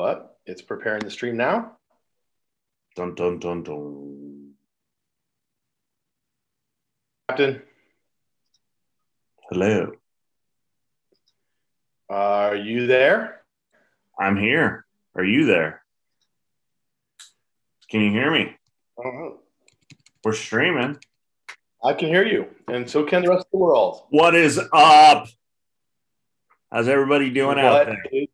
[0.00, 0.38] What?
[0.46, 1.72] It's preparing the stream now.
[2.96, 4.52] Dun dun dun dun.
[7.28, 7.60] Captain,
[9.50, 9.92] Hello.
[12.08, 13.42] are you there?
[14.18, 14.86] I'm here.
[15.14, 15.82] Are you there?
[17.90, 18.56] Can you hear me?
[18.96, 19.36] Don't.
[20.24, 20.96] We're streaming.
[21.84, 24.04] I can hear you, and so can the rest of the world.
[24.08, 25.28] What is up?
[26.72, 28.02] How's everybody doing out What there?
[28.10, 28.28] is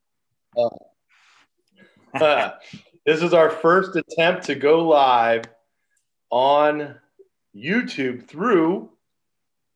[0.57, 0.86] up?
[3.07, 5.45] this is our first attempt to go live
[6.31, 6.97] on
[7.55, 8.91] YouTube through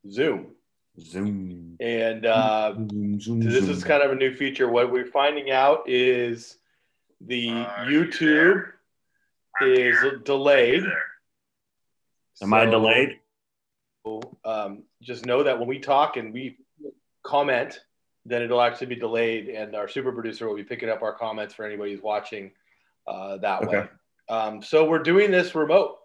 [0.09, 0.47] Zoom.
[0.99, 1.77] Zoom.
[1.79, 3.69] And uh, Zoom, zoom, this zoom.
[3.69, 4.69] is kind of a new feature.
[4.69, 6.57] What we're finding out is
[7.21, 8.65] the YouTube
[9.61, 10.83] is delayed.
[12.41, 13.19] Am I delayed?
[14.43, 16.57] Um, just know that when we talk and we
[17.23, 17.79] comment,
[18.25, 21.53] then it'll actually be delayed, and our super producer will be picking up our comments
[21.53, 22.51] for anybody who's watching
[23.07, 23.87] uh, that way.
[24.29, 25.97] Um, so we're doing this remote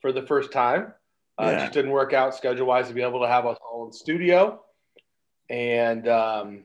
[0.00, 0.92] for the first time.
[1.38, 3.86] Uh, It just didn't work out schedule wise to be able to have us all
[3.86, 4.60] in studio,
[5.48, 6.64] and um,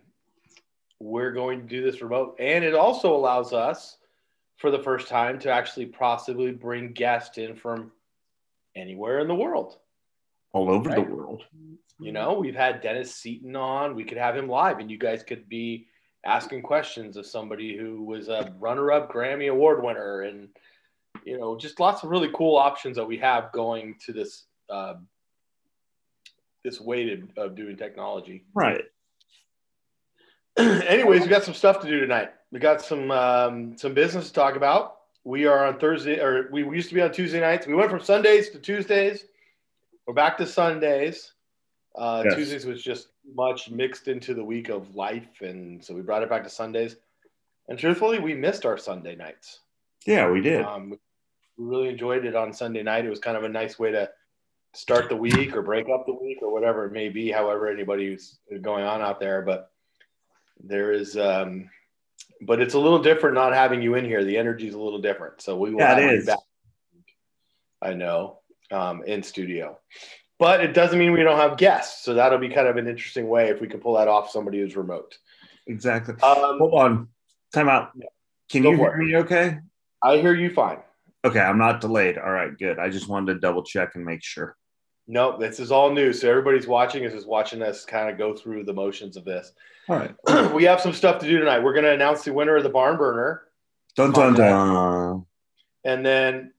[1.00, 2.36] we're going to do this remote.
[2.40, 3.98] And it also allows us,
[4.58, 7.92] for the first time, to actually possibly bring guests in from
[8.76, 9.78] anywhere in the world.
[10.54, 11.44] All over the world.
[12.00, 13.96] You know, we've had Dennis Seaton on.
[13.96, 15.88] We could have him live, and you guys could be
[16.26, 20.50] asking questions of somebody who was a runner-up Grammy Award winner, and
[21.26, 24.96] you know, just lots of really cool options that we have going to this uh,
[26.64, 28.46] this way to, of doing technology.
[28.54, 28.84] Right.
[30.58, 32.32] Anyways, we got some stuff to do tonight.
[32.52, 34.98] We got some um, some business to talk about.
[35.24, 37.68] We are on Thursday, or we used to be on Tuesday nights.
[37.68, 39.26] We went from Sundays to Tuesdays.
[40.08, 41.34] We're back to Sundays.
[41.94, 42.36] Uh, Yes.
[42.36, 46.30] Tuesdays was just much mixed into the week of life, and so we brought it
[46.30, 46.96] back to Sundays.
[47.68, 49.60] And truthfully, we missed our Sunday nights.
[50.06, 50.64] Yeah, we did.
[50.64, 53.06] Um, we really enjoyed it on Sunday night.
[53.06, 54.10] It was kind of a nice way to
[54.74, 58.40] start the week or break up the week or whatever it may be, however anybody's
[58.62, 59.42] going on out there.
[59.42, 59.72] But
[60.64, 61.70] there is, um,
[62.42, 64.24] but it's a little different not having you in here.
[64.24, 65.42] The energy is a little different.
[65.42, 66.40] So we will Yeah, it have you back.
[67.82, 68.40] I know,
[68.72, 69.78] um, in studio.
[70.40, 72.04] But it doesn't mean we don't have guests.
[72.06, 74.60] So that'll be kind of an interesting way if we can pull that off somebody
[74.60, 75.18] who's remote.
[75.66, 76.14] exactly.
[76.22, 77.08] Um, Hold on.
[77.54, 77.92] Time out.
[78.50, 79.60] Can you hear me okay?
[80.02, 80.78] I hear you fine.
[81.26, 82.18] Okay, I'm not delayed.
[82.18, 82.80] All right, good.
[82.80, 84.56] I just wanted to double check and make sure.
[85.08, 86.14] No, this is all new.
[86.14, 89.52] So everybody's watching is just watching us kind of go through the motions of this.
[89.90, 90.54] All right.
[90.54, 91.60] we have some stuff to do tonight.
[91.60, 93.44] We're going to announce the winner of the barn burner.
[93.96, 95.26] Dun dun dun.
[95.84, 96.54] And then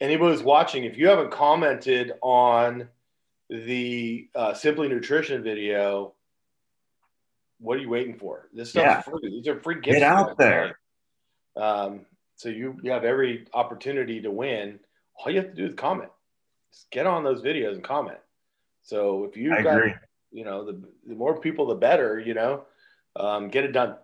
[0.00, 2.88] anybody who's watching, if you haven't commented on
[3.48, 6.14] the uh, Simply Nutrition video,
[7.58, 8.48] what are you waiting for?
[8.52, 9.00] This stuff's Yeah.
[9.02, 9.30] free.
[9.30, 9.98] These are free gifts.
[9.98, 10.78] Get out there.
[11.56, 12.06] Um,
[12.36, 14.78] so you, you have every opportunity to win.
[15.18, 16.10] All you have to do is comment.
[16.72, 18.18] Just get on those videos and comment.
[18.82, 19.94] So if you've I got agree.
[20.30, 22.64] you know the, the more people the better you know
[23.16, 23.96] um, get it done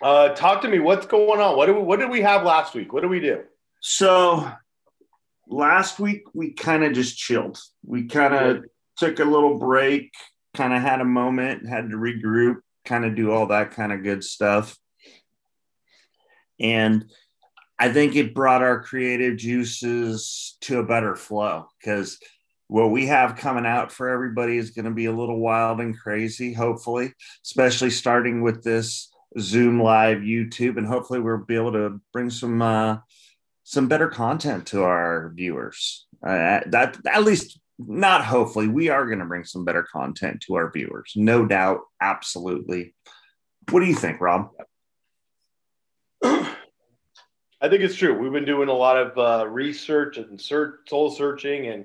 [0.00, 2.74] uh, talk to me what's going on what, do we, what did we have last
[2.74, 3.42] week what did we do
[3.80, 4.48] So
[5.48, 7.58] last week we kind of just chilled.
[7.84, 8.64] We kind of
[8.96, 10.12] took a little break,
[10.54, 14.02] kind of had a moment, had to regroup, kind of do all that kind of
[14.02, 14.76] good stuff.
[16.60, 17.04] And
[17.78, 22.18] I think it brought our creative juices to a better flow because
[22.68, 25.98] what we have coming out for everybody is going to be a little wild and
[25.98, 27.12] crazy, hopefully,
[27.44, 30.78] especially starting with this Zoom live YouTube.
[30.78, 32.98] And hopefully, we'll be able to bring some uh,
[33.72, 36.06] some better content to our viewers.
[36.22, 40.54] Uh, that at least not hopefully we are going to bring some better content to
[40.54, 42.94] our viewers, no doubt, absolutely.
[43.70, 44.50] What do you think, Rob?
[46.24, 51.10] i think it's true we've been doing a lot of uh, research and search soul
[51.10, 51.84] searching and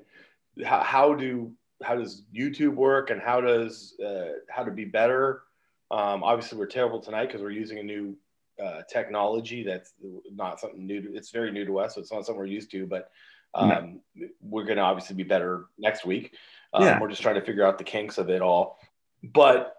[0.66, 1.52] how, how do
[1.84, 5.44] how does youtube work and how does uh, how to be better
[5.92, 8.18] um, obviously we're terrible tonight because we're using a new
[8.64, 9.94] uh, technology that's
[10.34, 12.72] not something new to, it's very new to us so it's not something we're used
[12.72, 13.12] to but
[13.54, 14.02] um,
[14.42, 16.34] we're going to obviously be better next week.
[16.74, 17.00] Um, Yeah.
[17.00, 18.78] we're just trying to figure out the kinks of it all.
[19.24, 19.74] But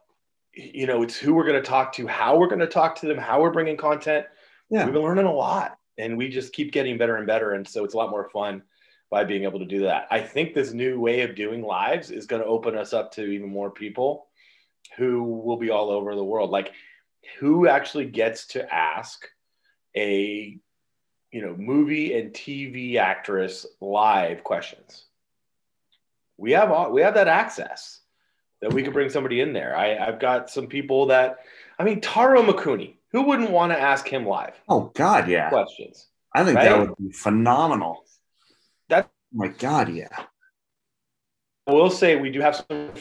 [0.54, 3.06] you know it's who we're going to talk to how we're going to talk to
[3.06, 4.26] them how we're bringing content.
[4.70, 4.84] Yeah.
[4.84, 7.84] we've been learning a lot and we just keep getting better and better and so
[7.84, 8.62] it's a lot more fun
[9.10, 10.08] by being able to do that.
[10.10, 13.24] I think this new way of doing lives is going to open us up to
[13.24, 14.26] even more people
[14.96, 16.50] who will be all over the world.
[16.50, 16.72] Like
[17.38, 19.26] who actually gets to ask
[19.96, 20.58] a
[21.32, 25.04] you know movie and tv actress live questions
[26.36, 28.00] we have all, we have that access
[28.60, 31.38] that we can bring somebody in there I, i've got some people that
[31.78, 35.48] i mean taro makuni Who wouldn't want to ask him live Oh God, yeah.
[35.48, 36.08] questions?
[36.34, 38.04] I think that would be phenomenal.
[38.88, 40.08] That- oh my God, yeah.
[41.66, 42.92] I will say we do have some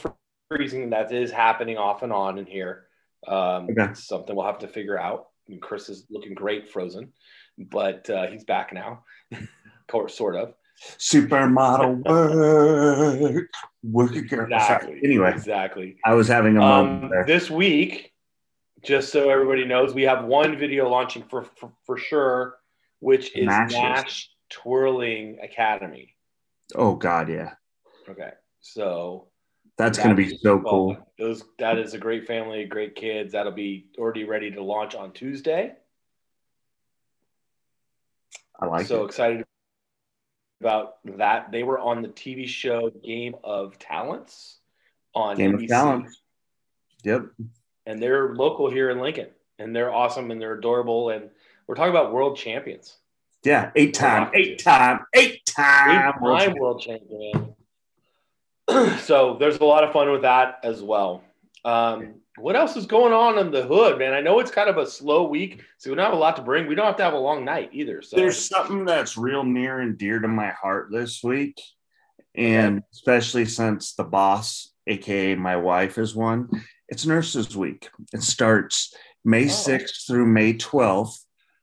[0.50, 2.87] freezing that is happening off and on in here.
[3.27, 3.94] Um, Okay.
[3.94, 5.27] something we'll have to figure out.
[5.47, 7.12] I mean, Chris is looking great frozen,
[7.57, 9.03] but uh, he's back now,
[10.09, 10.53] sort of.
[11.00, 12.03] Supermodel
[13.33, 13.50] work,
[13.83, 14.45] work girl.
[14.45, 15.00] Exactly.
[15.03, 15.97] Anyway, exactly.
[16.06, 17.25] I was having a moment Um, there.
[17.25, 18.13] this week,
[18.83, 22.57] just so everybody knows, we have one video launching for for, for sure,
[23.00, 23.71] which is Nashes.
[23.74, 26.15] Nash Twirling Academy.
[26.75, 27.53] Oh God, yeah.
[28.07, 28.31] Okay,
[28.62, 29.29] so
[29.77, 30.63] That's going to be so fun.
[30.69, 30.97] cool.
[31.19, 33.33] Those that is a great family, great kids.
[33.33, 35.74] That'll be already ready to launch on Tuesday.
[38.59, 39.06] I like so it.
[39.06, 39.45] excited
[40.62, 41.51] about that.
[41.51, 44.57] They were on the TV show Game of Talents
[45.13, 46.21] on Game of Talents.
[47.03, 47.27] Yep.
[47.85, 49.27] and they're local here in Lincoln,
[49.59, 51.12] and they're awesome and they're adorable.
[51.12, 51.29] And
[51.68, 52.97] we're talking about world champions,
[53.44, 53.71] Yeah.
[53.75, 56.13] Eight time, eight time, eight time.
[56.18, 57.53] eight-time world champion.
[58.99, 61.23] so there's a lot of fun with that as well.
[61.65, 64.13] Um, what else is going on in the hood, man?
[64.13, 66.43] I know it's kind of a slow week, so we don't have a lot to
[66.43, 66.67] bring.
[66.67, 68.01] We don't have to have a long night either.
[68.01, 71.59] So There's something that's real near and dear to my heart this week.
[72.35, 76.49] And especially since the boss, aka my wife, is one,
[76.89, 77.89] it's Nurses Week.
[78.13, 78.93] It starts
[79.25, 79.47] May Oh.
[79.47, 81.17] 6th through May 12th.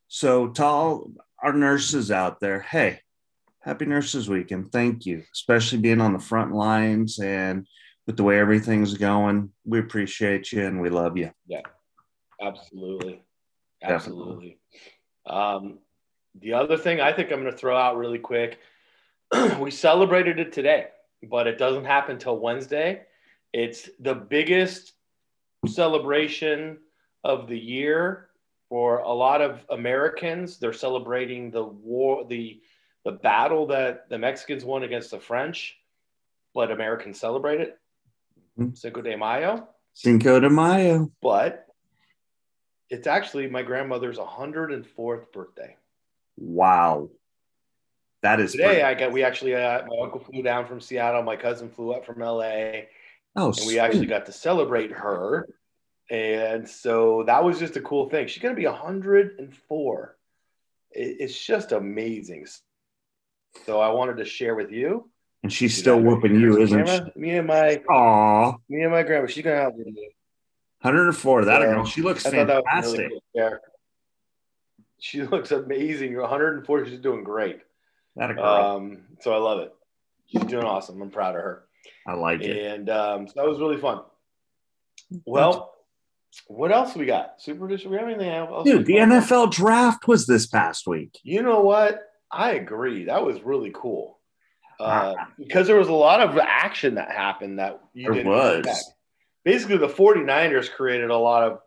[0.08, 1.10] So, to all
[1.42, 3.00] our nurses out there, hey,
[3.64, 7.66] happy Nurses Week and thank you, especially being on the front lines and
[8.06, 9.50] with the way everything's going.
[9.64, 11.31] We appreciate you and we love you.
[11.46, 11.62] Yeah,
[12.43, 13.22] absolutely.
[13.82, 14.58] Absolutely.
[15.26, 15.78] Um,
[16.40, 18.58] the other thing I think I'm going to throw out really quick
[19.58, 20.88] we celebrated it today,
[21.22, 23.02] but it doesn't happen till Wednesday.
[23.52, 24.93] It's the biggest
[25.66, 26.78] celebration
[27.22, 28.28] of the year
[28.69, 30.58] for a lot of Americans.
[30.58, 32.61] They're celebrating the war, the
[33.04, 35.76] the battle that the Mexicans won against the French,
[36.54, 37.78] but Americans celebrate it.
[38.58, 38.76] Mhm.
[38.76, 41.10] Cinco de Mayo Cinco de Mayo.
[41.20, 41.66] but
[42.90, 45.76] it's actually my grandmother's 104th birthday.
[46.36, 47.10] Wow.
[48.22, 51.22] That is Today, pretty- I got we actually uh, my uncle flew down from Seattle,
[51.22, 52.86] my cousin flew up from LA,
[53.36, 55.46] oh, and we actually got to celebrate her.
[56.10, 58.28] And so that was just a cool thing.
[58.28, 60.16] She's gonna be 104.
[60.90, 62.46] It's just amazing.
[63.66, 65.08] So I wanted to share with you.
[65.42, 67.00] and she's still whooping you, isn't she?
[67.16, 69.26] Me and my Aw, me and my grandma.
[69.26, 70.10] She's gonna me.
[70.82, 71.44] 104.
[71.46, 71.84] That So, girl.
[71.86, 72.98] She looks I thought that was fantastic.
[72.98, 73.22] really cool.
[73.34, 73.50] Yeah.
[75.00, 76.16] She looks amazing.
[76.16, 76.86] 104.
[76.86, 77.60] She's doing great.
[78.16, 78.44] That a girl.
[78.44, 79.72] Um, so I love it.
[80.26, 81.00] She's doing awesome.
[81.00, 81.64] I'm proud of her.
[82.06, 82.56] I like it.
[82.56, 84.02] And um, so that was really fun.
[85.24, 85.72] Well,
[86.48, 87.40] what else we got?
[87.40, 87.88] Super producer.
[87.88, 88.64] We have anything else?
[88.64, 91.18] Dude, the NFL draft was this past week.
[91.22, 92.00] You know what?
[92.31, 93.05] I agree.
[93.05, 94.19] That was really cool.
[94.81, 95.29] Uh, Ah.
[95.38, 98.59] because there was a lot of action that happened that you There didn't was.
[98.67, 98.85] expect.
[99.44, 101.61] Basically, the 49ers created a lot of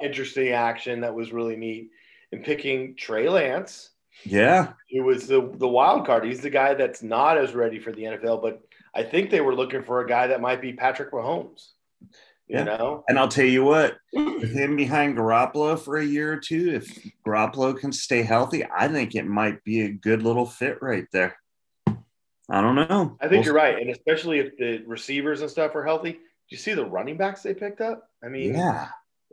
[0.00, 1.90] interesting action that was really neat
[2.32, 3.90] in picking Trey Lance.
[4.24, 4.72] Yeah.
[4.90, 6.24] It was the the wild card.
[6.24, 8.62] He's the guy that's not as ready for the NFL, but
[8.94, 11.70] I think they were looking for a guy that might be Patrick Mahomes.
[12.52, 12.64] You Yeah.
[12.64, 16.72] know, And I'll tell you what, with him behind Garoppolo for a year or two,
[16.74, 21.06] if Garoppolo can stay healthy, I think it might be a good little fit right
[21.14, 21.36] there.
[21.86, 23.16] I don't know.
[23.22, 26.12] I think We'll- you're right, and especially if the receivers and stuff are healthy.
[26.12, 26.18] Do
[26.50, 28.06] you see the running backs they picked up?
[28.22, 28.88] I mean, Yeah,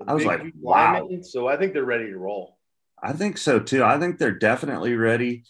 [0.07, 0.93] I was like, wow.
[1.01, 2.57] linemen, So I think they're ready to roll.
[3.03, 3.83] I think so too.
[3.83, 5.43] I think they're definitely ready.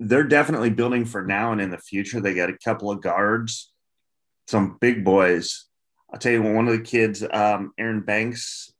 [0.00, 2.20] They're definitely building for now and in the future.
[2.20, 3.72] They got a couple of guards,
[4.48, 5.66] some big boys.
[6.12, 8.72] I'll tell you, one of the kids, um, Aaron Banks,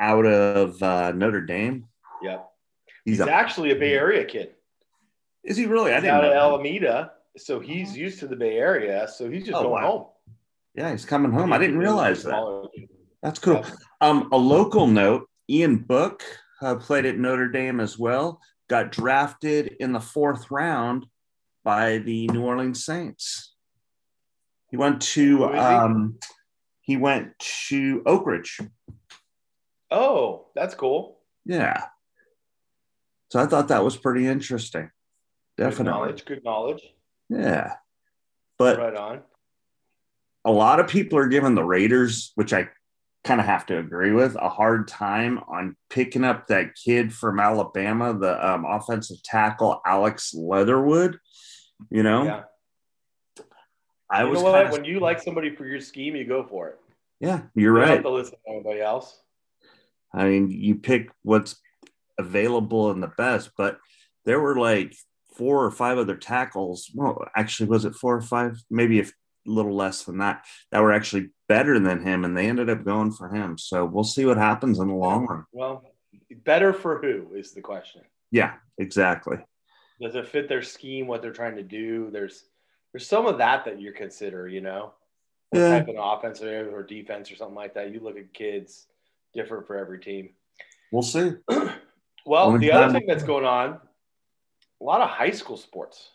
[0.00, 1.86] out of uh, Notre Dame.
[2.22, 2.48] Yep.
[3.04, 4.52] He's, He's a, actually a Bay Area kid.
[5.44, 5.90] is he really?
[5.92, 6.32] I He's didn't out of.
[6.32, 9.08] Alameda, so he's used to the Bay Area.
[9.08, 9.90] So he's just Oh, going wow.
[9.90, 10.06] home.
[10.74, 11.52] Yeah, he's coming home.
[11.52, 12.68] I didn't realize that.
[13.22, 13.64] That's cool.
[14.00, 16.22] Um, a local note: Ian Book
[16.60, 18.40] uh, played at Notre Dame as well.
[18.68, 21.06] Got drafted in the fourth round
[21.64, 23.54] by the New Orleans Saints.
[24.70, 26.28] He went to Who is he?
[26.92, 28.60] He went to Oak Ridge.
[29.90, 31.18] Oh, that's cool.
[31.46, 31.84] Yeah.
[33.30, 34.90] So I thought that was pretty interesting.
[35.56, 35.84] Good Definitely.
[35.92, 36.24] knowledge.
[36.26, 36.82] Good knowledge.
[37.30, 37.76] Yeah.
[38.58, 39.22] But right on.
[40.44, 42.68] a lot of people are giving the Raiders, which I
[43.24, 47.40] kind of have to agree with, a hard time on picking up that kid from
[47.40, 51.18] Alabama, the um, offensive tackle Alex Leatherwood.
[51.90, 52.42] You know, Yeah.
[54.10, 54.52] I you was know what?
[54.56, 56.78] kind of, When you like somebody for your scheme, you go for it.
[57.22, 58.02] Yeah, you're You right.
[58.02, 59.18] to listen to anybody else.
[60.12, 61.56] I mean, you pick what's
[62.18, 63.78] available and the best, but
[64.26, 64.94] there were like
[65.36, 66.90] four or five other tackles.
[66.94, 68.60] Well, actually, was it four or five?
[68.70, 69.06] Maybe a
[69.46, 73.12] little less than that, that were actually better than him, and they ended up going
[73.12, 73.56] for him.
[73.56, 75.44] So we'll see what happens in the long run.
[75.52, 75.84] Well,
[76.44, 78.02] better for who is the question.
[78.30, 79.38] Yeah, exactly.
[80.00, 82.10] Does it fit their scheme, what they're trying to do?
[82.10, 82.44] There's
[82.92, 84.92] there's some of that that you consider, you know,
[85.52, 85.78] Yeah.
[85.78, 87.92] type of offense or or defense or something like that.
[87.92, 88.86] You look at kids
[89.34, 90.30] different for every team.
[90.90, 91.32] We'll see.
[92.24, 93.80] Well, Only the other thing that's going on,
[94.80, 96.10] a lot of high school sports,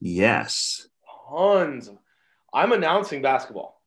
[0.00, 0.88] Yes.
[1.30, 1.90] tons.
[2.52, 3.80] I'm announcing basketball.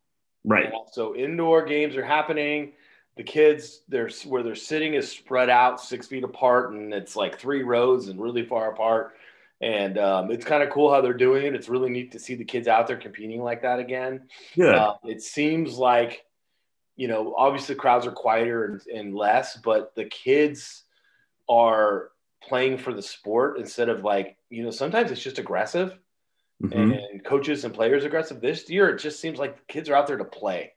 [0.46, 0.72] Right.
[0.94, 2.72] So indoor games are happening.
[3.18, 7.38] The kids, they're where they're sitting is spread out six feet apart, and it's like
[7.38, 9.16] three rows and really far apart.
[9.60, 11.56] And um, it's kind of cool how they're doing it.
[11.56, 14.28] It's really neat to see the kids out there competing like that again.
[14.56, 16.26] Yeah, Uh, it seems like,
[16.96, 20.84] you know, obviously crowds are quieter and, and less, but the kids
[21.50, 22.12] are
[22.42, 25.98] playing for the sport instead of like, you know, sometimes it's just aggressive
[26.62, 27.12] Mhm.
[27.12, 28.42] and coaches and players aggressive.
[28.42, 30.74] This year, it just seems like the kids are out there to play.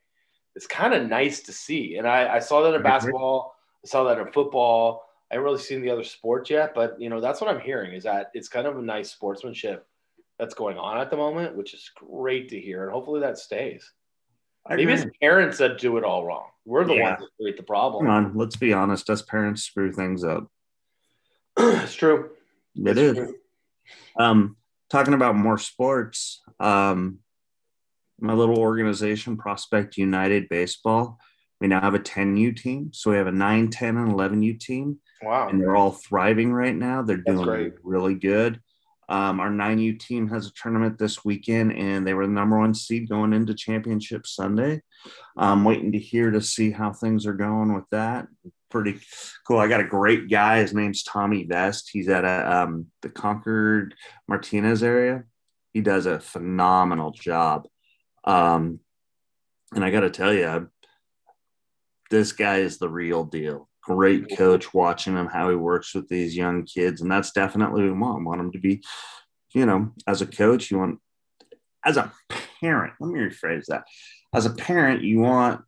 [0.55, 1.97] It's kind of nice to see.
[1.97, 5.10] And I, I saw that in basketball, I saw that in football.
[5.31, 7.93] I haven't really seen the other sports yet, but you know, that's what I'm hearing
[7.93, 9.87] is that it's kind of a nice sportsmanship
[10.39, 12.83] that's going on at the moment, which is great to hear.
[12.85, 13.93] And hopefully that stays.
[14.67, 15.05] I Maybe agree.
[15.05, 16.47] it's parents that do it all wrong.
[16.65, 17.11] We're the Yeah.
[17.11, 18.07] ones that create the problem.
[18.07, 19.09] Come on, let's be honest.
[19.09, 20.49] Us parents screw things up.
[21.59, 22.31] it's true.
[22.75, 23.17] It It's is.
[23.17, 23.35] true.
[24.19, 24.57] Um,
[24.89, 27.21] talking about more sports, um,
[28.21, 31.19] my little organization, Prospect United Baseball,
[31.61, 32.91] we now have a 10U team.
[32.93, 35.49] So we have a 9, 10, and 11U team, Wow.
[35.49, 37.03] and they're all thriving right now.
[37.03, 37.75] They're That's doing great.
[37.83, 38.61] really good.
[39.09, 42.75] Um, our 9U team has a tournament this weekend, and they were the number one
[42.75, 44.83] seed going into championship Sunday.
[45.37, 48.29] I'm waiting to hear to see how things are going with that.
[48.71, 49.01] Pretty
[49.49, 49.59] cool.
[49.59, 50.61] I got a great guy.
[50.61, 51.91] His name's Tommy Vest.
[51.93, 53.95] He's at a, um, the Concord
[54.29, 55.25] Martinez area.
[55.75, 57.67] He does a phenomenal job.
[58.23, 58.79] Um,
[59.75, 60.69] and I got to tell you,
[62.11, 63.69] this guy is the real deal.
[63.83, 67.01] Great coach watching him, how he works with these young kids.
[67.01, 68.19] And that's definitely what we want.
[68.21, 68.83] We want him to be,
[69.55, 70.99] you know, as a coach, you want,
[71.85, 72.13] as a
[72.61, 73.85] parent, let me rephrase that.
[74.35, 75.63] As a parent, you want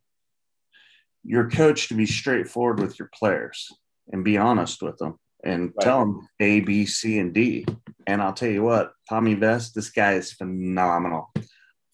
[1.25, 3.69] your coach to be straightforward with your players
[4.12, 5.85] and be honest with them and Right.
[5.85, 7.66] tell them A, B, C, and D.
[8.07, 11.33] And I'll tell you what, Tommy Vest, this guy is phenomenal.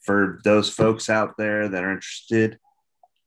[0.03, 2.59] For those folks out there that are interested,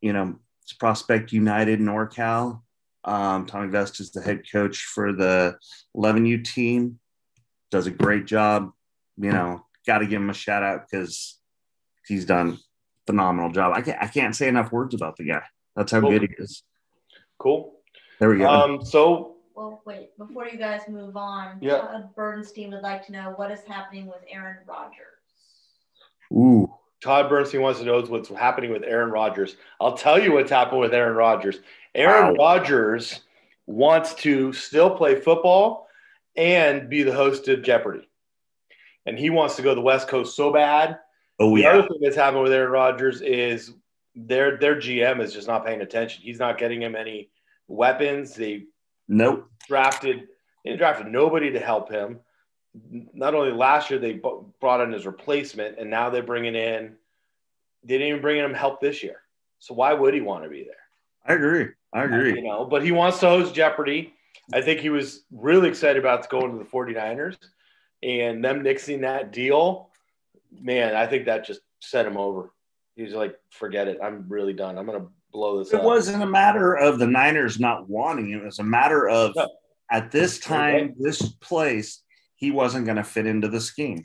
[0.02, 2.62] you know, it's Prospect United NorCal.
[3.04, 5.58] Um, Tommy Vest is the head coach for the
[5.96, 7.00] 11U team.
[7.72, 8.72] Does a great job.
[9.18, 11.38] You know, got to give him a shout out because
[12.08, 12.58] he's done
[13.08, 13.74] phenomenal job.
[13.76, 15.44] I can't, I can't say enough words about the guy.
[15.76, 16.12] That's how Cool.
[16.12, 16.64] good he is.
[17.40, 17.74] Cool.
[18.20, 18.48] There we go.
[18.50, 21.80] Um, so Well, wait, before you guys move on, Yeah.
[21.80, 24.96] Todd Bernstein would like to know what is happening with Aaron Rodgers.
[26.32, 29.56] Ooh, Todd Bernstein wants to know what's happening with Aaron Rodgers.
[29.80, 31.60] I'll tell you what's happened with Aaron Rodgers.
[31.96, 32.58] Aaron Wow.
[32.58, 33.22] Rodgers
[33.68, 35.88] wants to still play football
[36.36, 38.08] and be the host of Jeopardy.
[39.06, 41.00] And he wants to go to the West Coast so bad.
[41.40, 43.74] oh the yeah, other thing that's happened with Aaron Rodgers is
[44.16, 46.24] their their GM is just not paying attention.
[46.24, 47.30] He's not getting him any
[47.68, 48.36] weapons.
[48.36, 48.66] They
[49.08, 49.50] nope.
[49.68, 50.28] drafted
[50.64, 52.20] they drafted nobody to help him.
[53.14, 54.22] Not only last year they
[54.60, 56.96] brought in his replacement, and now they're bringing in.
[57.84, 59.22] They didn't even bring in him help this year.
[59.60, 60.76] So why would he want to be there?
[61.26, 61.70] I agree.
[61.94, 62.36] I agree.
[62.36, 64.14] You know, but he wants to host Jeopardy.
[64.54, 67.38] I think he was really excited about going to the 49ers
[68.04, 69.90] and them nixing that deal.
[70.52, 72.54] Man, I think that just set him over.
[72.96, 74.00] He's like, forget it.
[74.04, 74.78] I'm really done.
[74.78, 75.84] I'm going to blow this It up.
[75.86, 78.42] wasn't a matter of the Niners not wanting him.
[78.42, 79.48] It was a matter of No.
[79.90, 82.02] at this time, this place,
[82.36, 84.04] he wasn't going to fit into the scheme.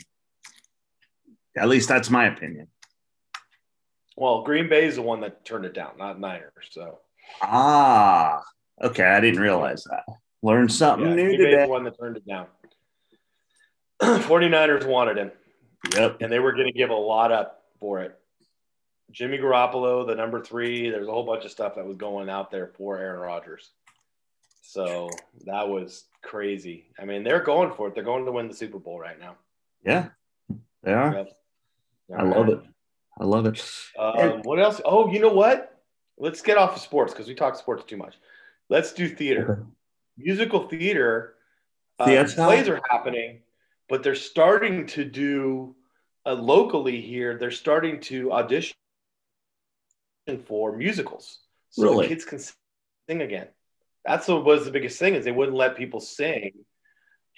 [1.57, 2.69] At least that's my opinion.
[4.17, 6.53] Well, Green Bay is the one that turned it down, not Niners.
[6.71, 6.99] So
[7.43, 8.43] Ah,
[8.83, 9.05] okay.
[9.05, 10.05] I didn't realize that.
[10.43, 11.63] Learned something yeah, new today.
[11.65, 12.47] the one that turned it down.
[14.03, 15.33] 49ers wanted him,
[15.95, 16.19] Yep.
[16.21, 18.19] and they were going to give a lot up for it.
[19.11, 20.91] Jimmy Garoppolo, the number three.
[20.91, 23.71] There's a whole bunch of stuff that was going out there for Aaron Rodgers.
[24.63, 25.09] So
[25.47, 26.87] that was crazy.
[27.01, 27.95] I mean, they're going for it.
[27.95, 29.37] They're going to win the Super Bowl right now.
[29.85, 30.09] Yeah,
[30.83, 31.15] they are.
[31.15, 31.33] Yep.
[32.19, 32.61] I love it.
[33.19, 33.65] I love it.
[33.99, 34.81] Um, what else?
[34.85, 35.76] Oh, you know what?
[36.19, 38.15] Let's get off of sports because we talk sports too much.
[38.69, 39.67] Let's do theater.
[40.17, 41.35] Musical theater
[41.99, 42.33] uh, Theater?
[42.35, 43.41] plays are happening,
[43.89, 45.75] but they're starting to do
[46.25, 47.37] uh, locally here.
[47.39, 48.75] They're starting to audition
[50.47, 52.05] for musicals, so Really?
[52.05, 53.49] the kids can sing again.
[54.05, 56.53] That's what was the biggest thing is they wouldn't let people sing.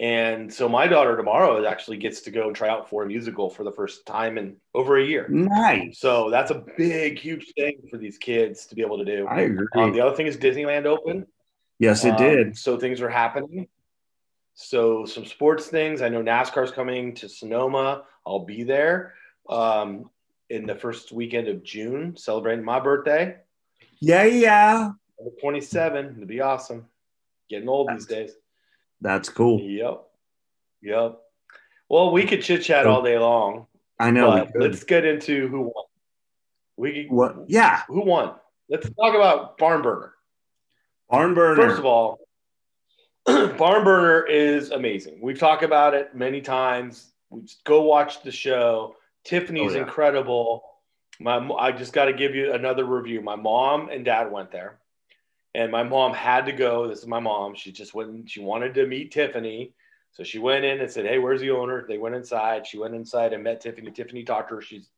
[0.00, 3.50] And so my daughter tomorrow actually gets to go and try out for a musical
[3.50, 5.26] for the first time in over a year.
[5.28, 5.99] Nice.
[5.99, 9.26] So that's a big, huge thing for these kids to be able to do.
[9.26, 9.67] I agree.
[9.75, 11.26] Um, the other thing is Disneyland open.
[11.81, 12.57] yes, it Um, did.
[12.57, 13.67] So things are happening.
[14.55, 16.00] So some sports things.
[16.00, 18.05] I know NASCAR's coming to Sonoma.
[18.26, 19.14] I'll be there
[19.49, 20.11] um,
[20.49, 23.37] in the first weekend of June, celebrating my birthday.
[24.00, 24.90] Yeah, yeah.
[25.19, 26.07] Number 27.
[26.14, 26.87] It'll be awesome.
[27.50, 28.33] Getting old these days.
[29.00, 29.61] That's cool.
[29.61, 30.02] Yep.
[30.83, 31.19] Yep.
[31.88, 33.67] Well, we could chit chat all day long,
[33.99, 34.47] I know.
[34.55, 35.85] let's get into who won.
[36.76, 37.37] We could, What?
[37.49, 38.35] Yeah, who won?
[38.69, 40.12] Let's talk about Barn Burner.
[41.11, 41.57] barn burner.
[41.62, 42.21] First of all,
[43.26, 45.19] Barn Burner is amazing.
[45.23, 47.12] We've talked about it many times.
[47.31, 48.97] We just go watch the show.
[49.25, 49.83] Tiffany's Oh, yeah.
[49.83, 50.62] incredible.
[51.21, 53.21] My, I just got to give you another review.
[53.23, 54.78] My mom and dad went there,
[55.55, 56.88] and my mom had to go.
[56.88, 57.55] This is my mom.
[57.55, 58.28] She just went.
[58.31, 59.73] She wanted to meet Tiffany,
[60.12, 62.67] so she went in and said, "Hey, where's the owner?" They went inside.
[62.67, 63.90] She went inside and met Tiffany.
[63.90, 64.62] Tiffany talked to her.
[64.62, 64.88] She's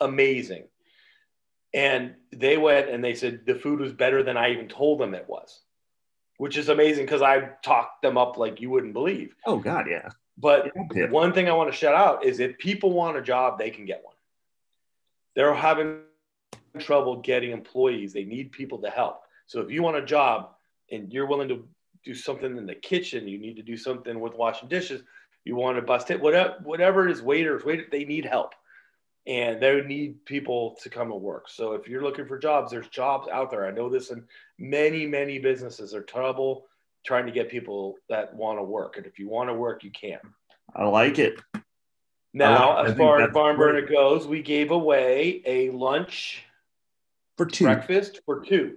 [0.00, 0.64] amazing.
[1.72, 5.14] And they went and they said the food was better than I even told them
[5.14, 5.60] it was,
[6.38, 9.36] which is amazing because I talked them up like you wouldn't believe.
[9.46, 10.08] oh God, yeah.
[10.36, 11.10] But Yeah.
[11.10, 13.84] one thing I want to shout out is if people want a job, they can
[13.84, 14.16] get one.
[15.36, 16.00] They're having
[16.78, 18.12] trouble getting employees.
[18.12, 19.22] They need people to help.
[19.50, 20.50] So if you want a job
[20.92, 21.66] and you're willing to
[22.04, 25.02] do something in the kitchen, you need to do something with washing dishes,
[25.44, 28.54] you want to bust it, whatever, whatever it is, waiters, waiters, they need help.
[29.26, 31.48] And they need people to come and work.
[31.48, 33.66] So if you're looking for jobs, there's jobs out there.
[33.66, 34.22] I know this in
[34.56, 36.66] many, many businesses are trouble
[37.04, 38.98] trying to get people that want to work.
[38.98, 40.20] And if you want to work, you can.
[40.76, 41.40] I like it.
[42.32, 43.56] Now, I as far as that's Barn.
[43.56, 46.44] Burner goes, we gave away a lunch
[47.36, 47.64] For two.
[47.64, 48.76] breakfast for two.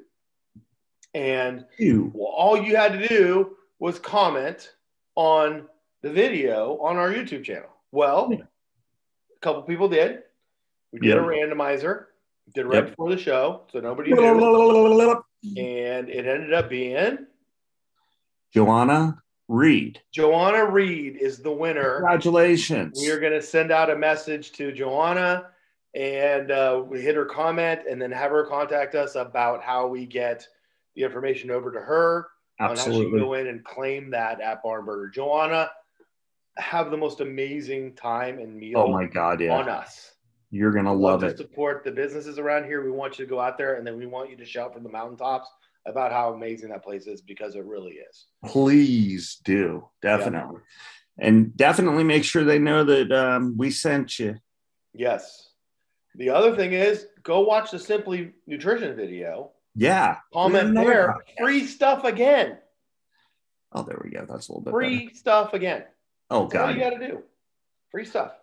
[1.14, 1.66] And
[2.14, 4.74] well, all you had to do was comment
[5.16, 5.68] on
[6.02, 7.70] the video on our YouTube channel.
[7.92, 8.38] Well, Yeah.
[9.36, 10.24] a couple people did.
[10.92, 11.16] We did Yeah.
[11.16, 12.06] a randomizer,
[12.54, 12.90] did it right Yep.
[12.90, 14.22] before the show, so nobody knew.
[15.58, 17.28] And it ended up being
[18.54, 20.02] Joanna Reed.
[20.12, 21.96] Joanna Reed is the winner.
[21.98, 23.00] Congratulations.
[23.00, 25.50] We are going to send out a message to Joanna
[25.94, 30.06] and uh, we hit her comment and then have her contact us about how we
[30.06, 30.48] get
[30.96, 32.28] the information over to her
[32.60, 35.10] on how she can go in and claim that at Barn Burger.
[35.10, 35.70] Joanna,
[36.58, 39.58] have the most amazing time and meal Oh my God, yeah.
[39.58, 40.12] on us.
[40.52, 41.38] You're gonna Love love it.
[41.38, 42.84] support the businesses around here.
[42.84, 44.84] We want you to go out there and then we want you to shout from
[44.84, 45.50] the mountaintops
[45.88, 48.28] about how amazing that place is because it really is.
[48.46, 49.90] Please do.
[50.04, 50.62] Definitely.
[51.20, 54.36] And definitely make sure they know that um, we sent you.
[54.94, 55.50] Yes.
[56.16, 59.53] The other thing is go watch the Simply Nutrition video.
[59.76, 60.18] Yeah.
[60.34, 61.16] Comment there.
[61.40, 62.58] Free stuff again.
[63.72, 64.26] Oh, there we go.
[64.30, 65.18] That's a little bit Free better.
[65.18, 65.84] stuff again.
[66.30, 66.76] Oh That's all God.
[66.76, 67.24] you got to do.
[67.90, 68.34] Free stuff.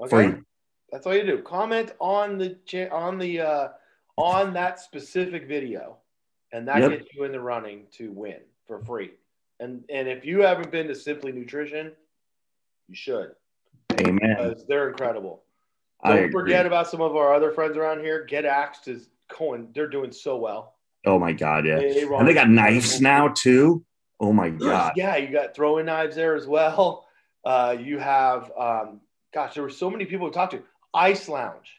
[0.00, 0.08] Okay.
[0.30, 0.34] Free.
[0.90, 1.42] That's all you do.
[1.42, 3.68] Comment on the cha- on the uh,
[4.16, 5.98] on that specific video,
[6.52, 6.90] and that Yep.
[6.90, 9.12] gets you in the running to win for free.
[9.60, 11.92] And and if you haven't been to Simply Nutrition,
[12.88, 13.32] you should
[14.00, 14.36] Amen.
[14.38, 15.42] because they're incredible.
[16.04, 18.24] Don't forget about some of our other friends around here.
[18.24, 19.08] Get Axed is
[19.38, 19.68] going.
[19.74, 20.74] They're doing so well.
[21.04, 21.78] Oh my God, yeah.
[21.78, 23.84] They And they got knives now too.
[24.18, 24.92] Oh my God.
[24.96, 27.02] Yeah, you got throwing knives there as well.
[27.46, 29.00] Uh, you have, um,
[29.32, 30.60] gosh, there were so many people to talk to.
[30.92, 31.70] Ice Lounge.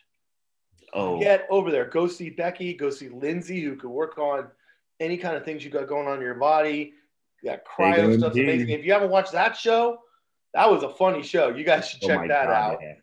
[0.93, 1.83] Oh, Get over there.
[1.83, 2.73] Go see Becky.
[2.73, 4.47] Go see Lindsay, who could work on
[5.01, 6.93] any kind of things you got going on in your body.
[7.43, 8.69] You got cryo stuff's amazing.
[8.69, 9.99] If you haven't watched that show,
[10.53, 11.49] that was a funny show.
[11.49, 12.79] You guys should Oh check my that God, out.
[12.81, 12.93] yeah.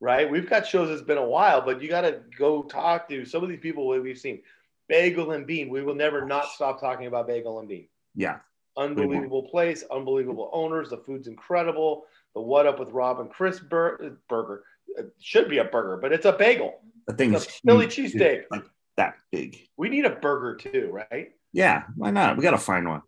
[0.00, 0.30] Right?
[0.30, 3.42] We've got shows that's been a while, but you got to go talk to some
[3.42, 4.42] of these people that we've seen.
[4.88, 5.68] Bagel and Bean.
[5.68, 7.88] We will never not stop talking about Bagel and Bean.
[8.14, 8.38] Yeah.
[8.76, 10.90] Unbelievable place, unbelievable owners.
[10.90, 12.04] The food's incredible.
[12.34, 14.64] The What Up with Rob and Chris bur- burger
[14.96, 16.80] it should be a burger, but it's a bagel.
[17.06, 18.44] The thing It's is a Philly cheesesteak.
[18.50, 18.64] Like
[18.96, 19.58] that big.
[19.76, 21.30] We need a burger too, right?
[21.52, 21.84] Yeah.
[21.96, 22.36] Why not?
[22.36, 23.02] We got to find one.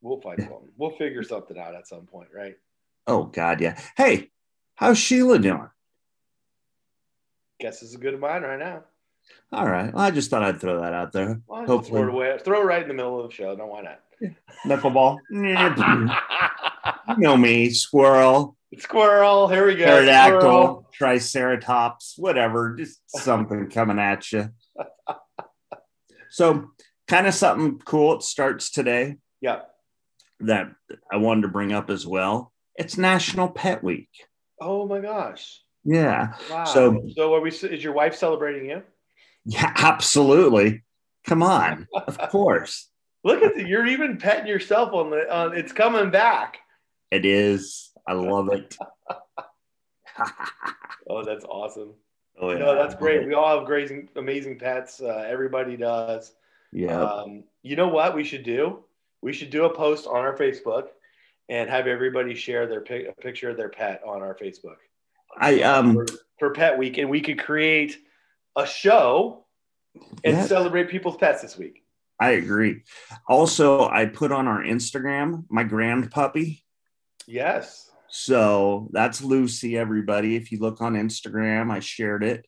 [0.00, 0.68] We'll find one.
[0.76, 2.56] We'll figure something out at some point, right?
[3.06, 3.78] Oh God, yeah.
[3.96, 4.30] Hey,
[4.74, 5.68] how's Sheila doing?
[7.60, 8.84] Guess it's as good as mine right now.
[9.52, 9.92] All right.
[9.92, 11.40] Well, I just thought I'd throw that out there.
[11.46, 12.00] Well, Hopefully.
[12.02, 12.38] throw it away.
[12.44, 13.54] Throw it right in the middle of the show.
[13.54, 14.00] No, why not?
[14.66, 15.18] Knuckleball.
[15.30, 19.48] you know me, squirrel, Squirrel.
[19.48, 19.84] Here we go.
[19.86, 20.90] pterodactyl, Squirrel.
[20.92, 22.74] triceratops, whatever.
[22.76, 24.50] Just something coming at you.
[26.30, 26.68] So,
[27.08, 28.16] kind of something cool.
[28.16, 29.60] It starts today Yeah.
[30.40, 30.72] that
[31.10, 32.52] I wanted to bring up as well.
[32.76, 34.10] It's National Pet Week.
[34.60, 35.62] Oh my gosh.
[35.86, 36.34] Yeah.
[36.50, 36.64] Wow.
[36.64, 37.50] So- so are we?
[37.50, 38.82] Is your wife celebrating you?
[39.44, 40.82] Yeah, absolutely.
[41.26, 41.86] Come on.
[41.94, 42.88] Of course.
[43.24, 46.58] Look at the, you're even petting yourself on the on it's coming back.
[47.10, 47.90] It is.
[48.06, 48.76] I love it.
[51.08, 51.94] Oh, that's awesome.
[52.40, 52.58] oh, yeah.
[52.58, 53.26] No, that's great.
[53.26, 55.00] We all have great, amazing pets.
[55.00, 56.32] Uh, everybody does.
[56.72, 57.00] Yeah.
[57.00, 58.80] Um, you know what we should do?
[59.22, 60.88] We should do a post on our Facebook
[61.48, 64.76] and have everybody share their pic- a picture of their pet on our Facebook
[65.38, 66.06] I um for,
[66.38, 67.98] for Pet Week, and we could create
[68.56, 69.46] a show
[70.24, 71.82] and celebrate people's pets this week.
[72.18, 72.82] I agree.
[73.28, 76.64] Also, I put on our Instagram my grand puppy.
[77.26, 77.90] Yes.
[78.08, 80.36] So that's Lucy, everybody.
[80.36, 82.46] If you look on Instagram, I shared it.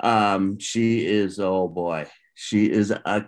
[0.00, 3.26] Um, she is, oh boy, she is a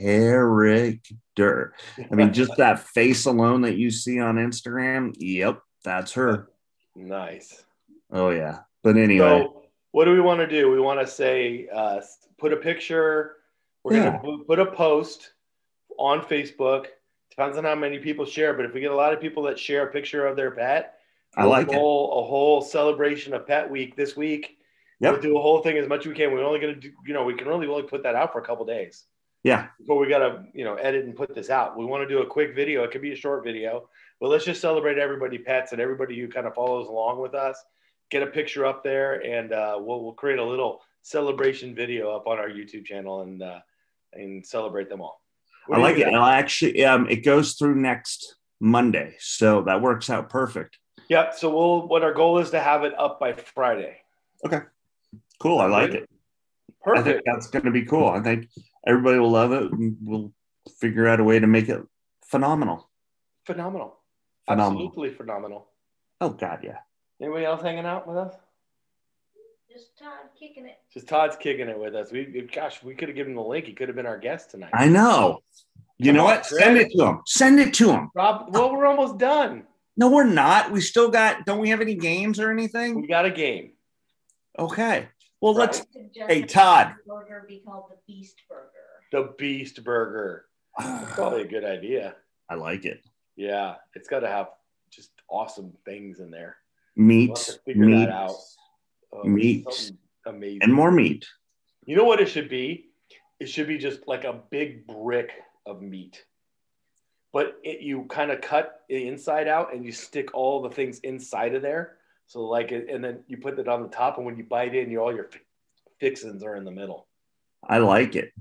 [0.00, 1.74] character.
[2.10, 6.48] I mean, just that face alone that you see on Instagram, yep, that's her.
[6.94, 7.64] nice.
[8.16, 8.60] Oh, yeah.
[8.82, 10.70] But anyway, So, what do we want to do?
[10.70, 12.00] We want to say, uh,
[12.38, 13.36] put a picture.
[13.84, 14.20] We're Yeah.
[14.22, 15.32] gonna put a post
[15.98, 16.86] on Facebook.
[17.30, 19.58] Depends on how many people share, but if we get a lot of people that
[19.58, 20.98] share a picture of their pet,
[21.36, 21.76] I like do it.
[21.76, 24.58] a whole, a whole celebration of Pet Week this week.
[25.00, 25.12] Yep.
[25.12, 26.32] We'll do a whole thing as much as we can.
[26.32, 28.44] We're only gonna do, you know, we can really only put that out for a
[28.44, 29.04] couple days
[29.44, 29.68] Yeah.
[29.78, 31.76] before we gotta, you know, edit and put this out.
[31.76, 32.82] We want to do a quick video.
[32.84, 36.28] It could be a short video, but let's just celebrate everybody pets and everybody who
[36.28, 37.62] kind of follows along with us.
[38.10, 42.26] Get a picture up there, and uh, we'll we'll create a little celebration video up
[42.26, 43.60] on our YouTube channel and uh,
[44.12, 45.20] and celebrate them all.
[45.66, 46.06] What I like it.
[46.06, 49.16] I actually, um, it goes through next Monday.
[49.18, 50.78] So that works out perfect.
[51.08, 51.34] Yep.
[51.34, 53.98] So we'll what our goal is to have it up by Friday.
[54.44, 54.60] Okay.
[55.40, 55.58] Cool.
[55.58, 56.08] I like it.
[56.82, 57.06] Perfect.
[57.06, 58.08] I think that's going to be cool.
[58.08, 58.48] I think
[58.86, 59.72] everybody will love it.
[59.72, 60.32] And we'll
[60.78, 61.82] figure out a way to make it
[62.24, 62.88] phenomenal.
[63.44, 63.98] Phenomenal.
[64.46, 64.82] Phenomenal.
[64.82, 65.68] Absolutely phenomenal.
[66.20, 66.78] Oh God, yeah.
[67.20, 68.34] Anybody else hanging out with us?
[69.72, 70.78] Just Todd kicking it.
[70.92, 72.10] Just Todd's kicking it with us.
[72.10, 73.66] We gosh, we could have given him the link.
[73.66, 74.70] He could have been our guest tonight.
[74.72, 75.42] I know.
[75.98, 76.46] You Come know on, what?
[76.46, 77.20] Send it to him.
[77.26, 78.10] Send it to him.
[78.14, 79.64] Rob, well, we're almost done.
[79.96, 80.70] No, we're not.
[80.72, 81.46] We still got.
[81.46, 83.00] Don't we have any games or anything?
[83.00, 83.72] We got a game.
[84.58, 85.08] Okay.
[85.40, 85.86] Well, let's.
[86.14, 86.94] Hey, Todd.
[87.06, 88.70] Burger be called the Beast Burger.
[89.12, 90.46] The Beast Burger.
[90.78, 92.16] That's probably a good idea.
[92.48, 93.02] I like it.
[93.36, 94.48] Yeah, it's got to have
[94.90, 96.56] just awesome things in there.
[96.96, 98.34] Meat, meat, out.
[99.12, 99.66] Oh, Meat.
[100.24, 100.62] amazing.
[100.62, 101.26] and more meat.
[101.84, 102.86] You know what it should be?
[103.38, 105.30] It should be just like a big brick
[105.66, 106.24] of meat.
[107.32, 111.00] But it, you kind of cut the inside out and you stick all the things
[111.00, 111.98] inside of there.
[112.28, 114.90] So like, and then you put it on the top, and when you bite in,
[114.90, 115.40] you all your fi-
[116.00, 117.06] fixins are in the middle.
[117.68, 118.32] I like it.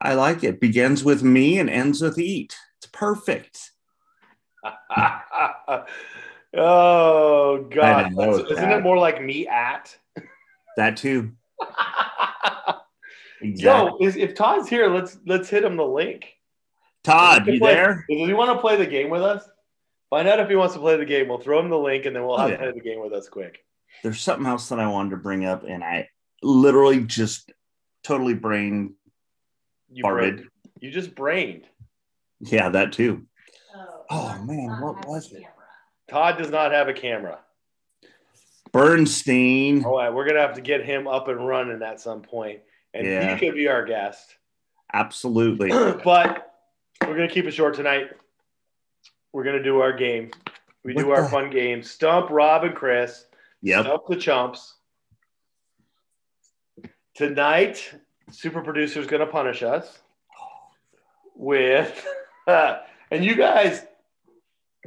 [0.00, 0.60] I like it.
[0.60, 2.54] Begins with me and ends with eat.
[2.76, 3.72] It's perfect.
[6.56, 8.78] oh god, know, isn't Pat.
[8.78, 9.96] it more like me at?
[10.76, 11.32] That too.
[13.40, 13.54] Exactly.
[13.64, 16.34] Yo, is, if Todd's here, let's let's hit him the link.
[17.04, 18.04] Todd, Does he you play- there?
[18.10, 19.48] Does he want to play the game with us?
[20.10, 21.28] Find out if he wants to play the game.
[21.28, 22.54] We'll throw him the link and then we'll Oh, have yeah.
[22.56, 23.58] him play the game with us quick.
[24.02, 26.08] There's something else that I wanted to bring up, and I
[26.42, 27.52] literally just
[28.04, 28.94] totally brain
[29.90, 30.36] You farted.
[30.36, 30.44] brained.
[30.80, 31.64] You just brained.
[32.40, 33.26] Yeah, that too.
[33.74, 35.42] Oh, Oh, man, what was it?
[35.42, 35.52] camera.
[36.08, 37.38] Todd does not have a camera.
[38.72, 39.84] Bernstein.
[39.84, 42.60] All right, we're gonna have to get him up and running at some point,
[42.94, 43.34] and Yeah.
[43.34, 44.36] he could be our guest.
[44.92, 45.68] Absolutely.
[46.04, 46.54] but
[47.02, 48.10] we're gonna keep it short tonight.
[49.32, 50.30] We're gonna do our game.
[50.84, 51.82] We What do our the- fun game.
[51.82, 53.26] Stump Rob and Chris.
[53.62, 53.84] Yep.
[53.86, 54.74] Stump the chumps.
[57.14, 57.92] Tonight,
[58.30, 59.98] super producer is gonna punish us
[61.34, 62.06] with,
[62.46, 63.84] and you guys,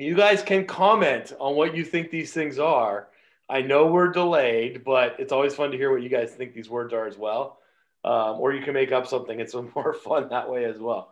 [0.02, 3.08] you guys can comment on what you think these things are.
[3.48, 6.70] I know we're delayed, but it's always fun to hear what you guys think these
[6.70, 7.60] words are as well.
[8.04, 9.40] Um, or you can make up something.
[9.40, 11.12] It's more fun that way as well.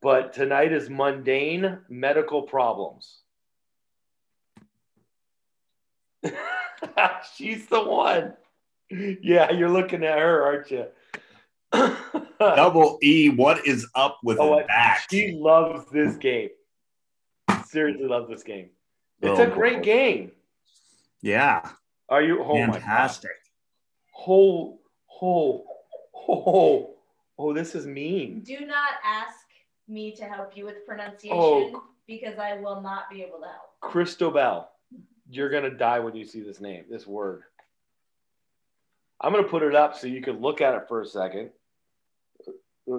[0.00, 3.18] But tonight is mundane medical problems.
[7.34, 8.34] She's the one.
[8.90, 10.86] Yeah, you're looking at her, aren't you?
[12.38, 15.02] Double E, what is up with Oh, that?
[15.10, 16.50] She loves this game.
[17.68, 18.70] Seriously loves this game.
[19.20, 20.32] It's Oh, a great game.
[21.20, 21.68] Yeah.
[22.08, 22.42] Are you?
[22.42, 22.72] Oh my god!
[22.74, 23.30] Fantastic.
[24.26, 24.78] Oh,
[25.20, 25.64] oh,
[26.28, 26.94] oh,
[27.38, 27.52] oh!
[27.52, 28.40] This is mean.
[28.40, 29.36] Do not ask
[29.86, 31.82] me to help you with pronunciation Oh.
[32.06, 33.92] because I will not be able to help.
[33.92, 34.66] Christobel,
[35.28, 37.42] you're gonna die when you see this name, this word.
[39.20, 41.50] I'm gonna put it up so you can look at it for a second.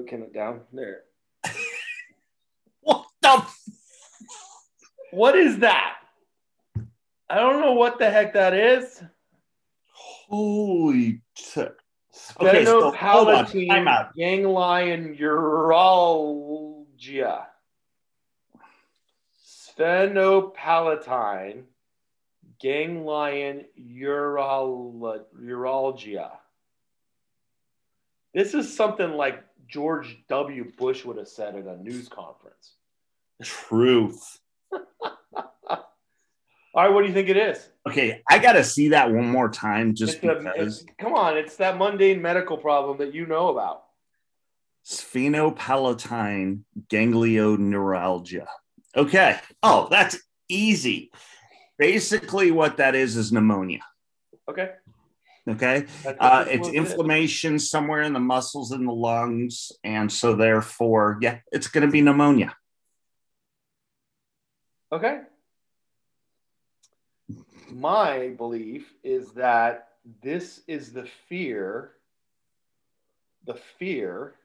[0.08, 1.02] Can it down there.
[2.82, 3.30] What the?
[3.30, 3.56] F-
[5.12, 5.96] What is that?
[7.30, 9.04] I don't know what the heck that is.
[9.94, 11.22] Holy.
[11.36, 11.66] T-
[12.42, 13.46] Okay, so hold on.
[13.46, 14.16] Time Sphenopalatine out.
[14.16, 16.76] ganglion uralgia.
[19.46, 21.64] Sphenopalatine
[22.60, 26.32] ganglion urol- uralgia.
[28.34, 30.72] This is something like George W.
[30.78, 32.74] Bush would have said at a news conference.
[33.42, 34.39] Truth.
[36.80, 37.70] All right, what do you think it is?
[37.86, 41.38] Okay, I got to see that one more time just It's because it's- come on,
[41.38, 43.84] it's that mundane medical problem that you know about.
[44.86, 48.48] sphenopalatine ganglioneuralgia.
[48.96, 49.38] Okay.
[49.62, 51.12] Oh, that's easy.
[51.78, 53.82] Basically, what that is is pneumonia.
[54.48, 54.72] Okay.
[55.50, 55.86] Okay.
[56.06, 59.74] Uh, it's what it inflammation somewhere in the muscles in the lungs.
[59.84, 62.56] And so, therefore, yeah, it's going to be pneumonia.
[64.94, 65.24] Okay.
[67.72, 69.90] My belief is that
[70.22, 71.92] this is the fear,
[73.46, 74.36] the fear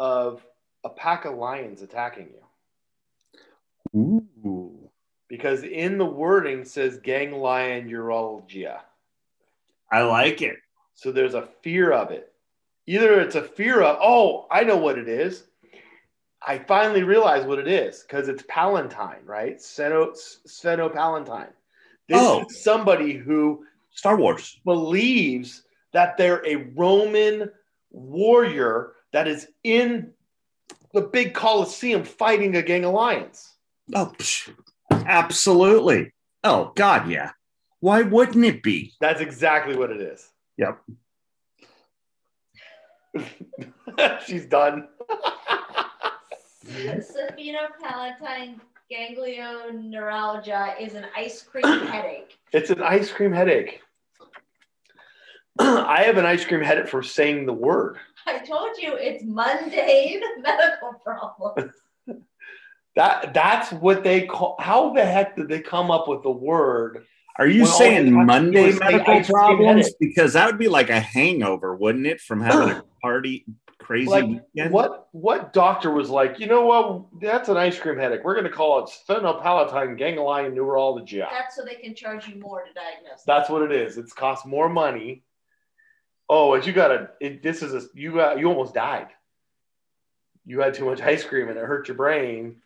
[0.00, 0.44] of
[0.84, 2.28] a pack of lions attacking
[3.94, 4.24] you.
[4.44, 4.90] Ooh.
[5.28, 8.80] Because in the wording says ganglion uralgia.
[9.90, 10.56] I like it.
[10.94, 12.32] So there's a fear of it.
[12.86, 15.44] Either it's a fear of, oh, I know what it is.
[16.46, 19.58] I finally realized what it is because it's Palantine, right?
[19.58, 21.52] Spheno, Sphenopalantine.
[22.08, 22.44] This Oh.
[22.48, 24.58] is somebody who Star Wars.
[24.64, 27.50] believes that they're a Roman
[27.90, 30.12] warrior that is in
[30.92, 33.54] the big Colosseum fighting a gang of lions.
[33.94, 34.54] Oh, psh,
[34.90, 36.12] absolutely.
[36.44, 37.32] Oh, God, yeah.
[37.80, 38.92] Why wouldn't it be?
[39.00, 40.28] That's exactly what it is.
[40.56, 40.80] Yep.
[44.26, 44.88] She's done.
[46.66, 48.60] Sphenopalatine
[48.92, 52.38] ganglioneuralgia is an ice cream headache.
[52.52, 53.80] It's an ice cream headache.
[55.58, 57.98] I have an ice cream headache for saying the word.
[58.26, 61.72] I told you it's mundane medical problem.
[62.96, 64.56] That that's what they call.
[64.58, 67.06] How the heck did they come up with the word?
[67.38, 69.94] Are you Well, saying you have to do Monday is say medical problems?
[70.00, 73.46] Because that would be like a hangover, wouldn't it, from having a party
[73.78, 74.72] crazy Like weekend?
[74.72, 75.08] what?
[75.12, 76.40] What doctor was like?
[76.40, 77.20] You know what?
[77.22, 78.22] That's an ice cream headache.
[78.24, 81.28] We're going to call it sphenopalatine ganglion neuralgia.
[81.30, 83.22] That's so they can charge you more to diagnose.
[83.24, 83.98] That's what it is.
[83.98, 85.22] It's cost more money.
[86.28, 87.10] Oh, and you got to.
[87.20, 89.08] It, this is a you got you almost died.
[90.44, 92.56] You had too much ice cream and it hurt your brain.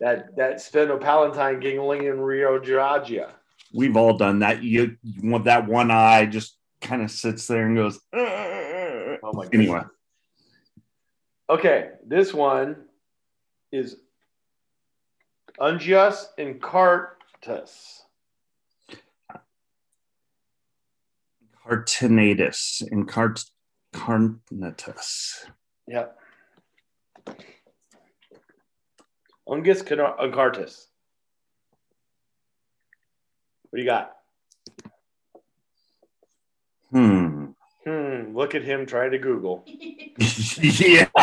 [0.00, 3.32] That that sphenopalatine ganglion neuralgia.
[3.74, 4.62] We've all done that.
[4.62, 7.96] You, you want that one eye just kind of sits there and goes.
[8.12, 9.54] "Ugh." Oh my God.
[9.54, 9.82] Anyway,
[11.50, 12.76] Okay, this one
[13.72, 13.96] is
[15.58, 18.00] unjust incartus.
[21.66, 23.44] cartinatus incart
[23.94, 25.46] carnitus.
[25.88, 26.18] Yep.
[29.48, 30.86] Ungus incartus.
[33.74, 34.12] What do you got?
[36.92, 37.46] Hmm.
[37.84, 38.36] Hmm.
[38.36, 39.64] Look at him trying to Google.
[39.66, 41.08] yeah.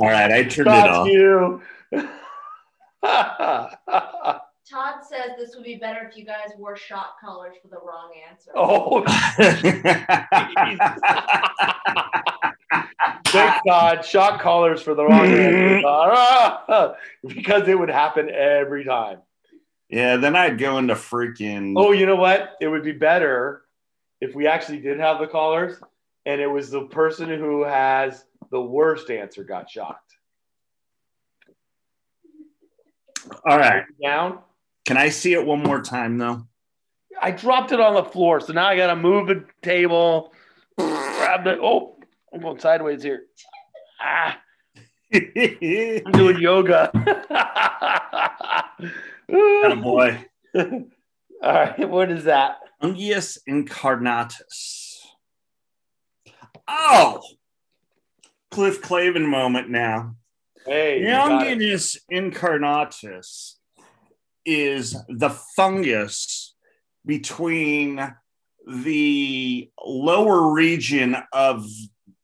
[0.00, 1.06] All right, I turned it off.
[1.06, 1.62] you.
[4.68, 8.10] Todd says this would be better if you guys wore shot collars for the wrong
[8.28, 8.50] answer.
[8.56, 9.04] oh,
[13.32, 14.04] thank God!
[14.04, 16.94] Shot callers for the wrong answer
[17.26, 19.18] because it would happen every time.
[19.88, 21.74] yeah, then I'd go into freaking.
[21.76, 22.56] Oh, you know what?
[22.60, 23.62] It would be better
[24.20, 25.80] if we actually did have the callers
[26.26, 30.16] and it was the person who has the worst answer got shocked.
[33.46, 33.84] All right.
[34.02, 34.40] Down.
[34.86, 36.46] Can I see it one more time, though?
[37.20, 40.32] I dropped it on the floor, so now I gotta move the table,
[40.76, 41.58] grab the.
[41.60, 41.98] Oh,
[42.32, 43.24] I'm going sideways here.
[44.00, 44.40] Ah,
[45.14, 46.90] I'm doing yoga.
[49.82, 50.24] boy.
[50.54, 50.84] All
[51.42, 52.58] right, what is that?
[52.82, 54.96] Unguis incarnatus.
[56.68, 57.22] Oh,
[58.50, 60.14] Cliff Clavin moment now.
[60.66, 61.58] Hey, you got it.
[61.58, 63.54] Younginus incarnatus
[64.44, 66.54] is the fungus
[67.04, 68.14] between
[68.66, 71.66] the lower region of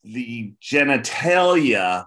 [0.06, 2.06] the genitalia,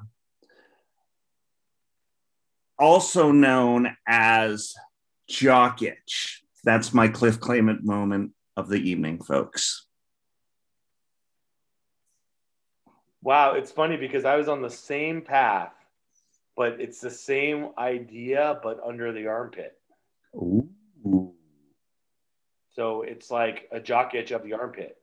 [2.78, 4.74] also known as
[5.28, 6.44] jock itch.
[6.64, 9.86] That's my Cliff Clavin moment of the evening, folks.
[13.22, 15.74] Wow, it's funny because I was on the same path,
[16.56, 19.78] but it's the same idea, but under the armpit.
[20.36, 20.70] Ooh.
[22.72, 24.99] So it's like a jock itch of the armpit.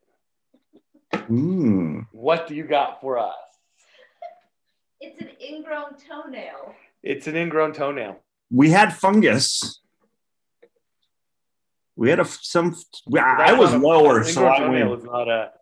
[1.28, 2.06] Mm.
[2.12, 3.34] What do you got for us?
[5.00, 6.74] It's an ingrown toenail.
[7.02, 8.18] It's an ingrown toenail.
[8.50, 9.80] We had fungus.
[11.96, 12.76] We had a some.
[13.18, 14.98] I was a- lower, so I toenail win.
[14.98, 15.52] is not a.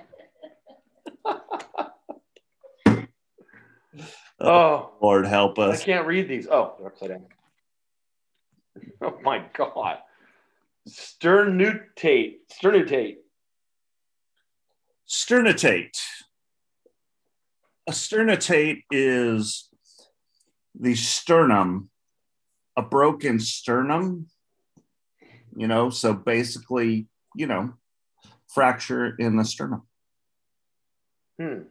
[4.41, 5.81] Oh, Lord help us.
[5.81, 6.47] I can't read these.
[6.47, 7.27] Oh, they're upside down.
[9.01, 9.99] Oh my god.
[10.87, 12.37] Sternutate.
[12.53, 13.17] Sternutate.
[15.09, 15.99] Sternitate.
[17.87, 19.71] A sternitate is
[20.79, 21.89] the sternum,
[22.77, 24.27] a broken sternum.
[25.57, 27.73] You know, so basically, you know,
[28.47, 29.83] fracture in the sternum.
[31.41, 31.63] Hmm.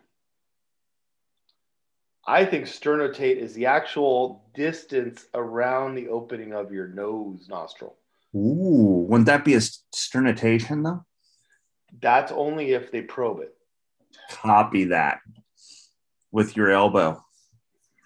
[2.25, 7.95] I think sternutate is the actual distance around the opening of your nose nostril.
[8.35, 11.05] Ooh, wouldn't that be a sternitation though?
[12.01, 13.53] That's only if they probe it.
[14.29, 15.19] Copy that
[16.31, 17.23] with your elbow.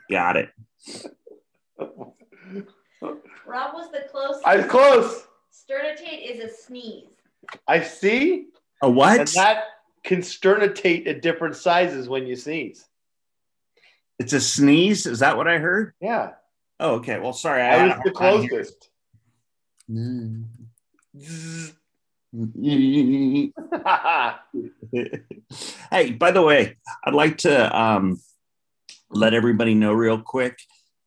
[0.09, 0.49] Got it.
[1.79, 4.45] Rob was the closest.
[4.45, 5.27] I was close.
[5.51, 7.09] Sternitate is a sneeze.
[7.67, 8.47] I see.
[8.81, 9.19] A what?
[9.19, 9.63] And that
[10.03, 12.85] can sternitate at different sizes when you sneeze.
[14.19, 15.05] it's a sneeze.
[15.05, 15.93] Is that what I heard?
[15.99, 16.31] Yeah.
[16.79, 17.19] Oh, okay.
[17.19, 17.61] Well, sorry.
[17.61, 18.89] I had was the closest.
[19.87, 20.45] hearing.
[25.91, 28.21] Hey, by the way, I'd like to um,
[29.09, 30.57] let everybody know real quick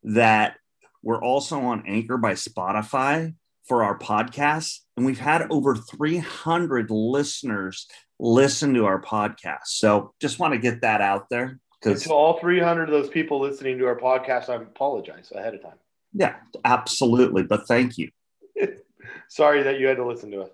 [0.03, 0.57] that
[1.03, 3.35] we're also on Anchor by Spotify
[3.67, 4.81] for our podcast.
[4.97, 7.87] And we've had over 300 listeners
[8.19, 9.67] listen to our podcast.
[9.67, 13.41] So just want to get that out there because, to all 300 of those people
[13.41, 15.79] listening to our podcast, I apologize ahead of time.
[16.13, 17.43] yeah, absolutely.
[17.43, 18.11] But thank you.
[19.29, 20.51] Sorry that you had to listen to us.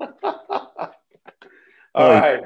[1.94, 2.40] Oh, all Oh, right.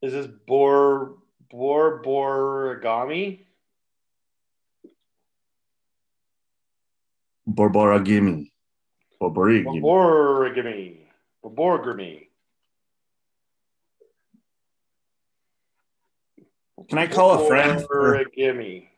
[0.00, 1.18] Is this bor
[1.50, 3.44] bor borigami?
[7.48, 8.50] Borboragimi.
[9.20, 9.82] Borborigimi.
[9.82, 10.98] Borigami.
[11.44, 12.26] Borigami.
[16.88, 17.82] Can I call a friend?
[17.86, 18.88] for- Borigami.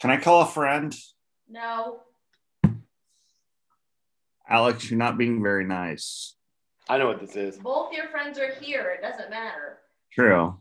[0.00, 0.94] Can I call a friend?
[1.48, 2.00] No.
[4.48, 6.34] Alex, you're not being very nice.
[6.88, 7.58] I know what this is.
[7.58, 8.96] Both your friends are here.
[8.98, 9.78] It doesn't matter.
[10.12, 10.58] True.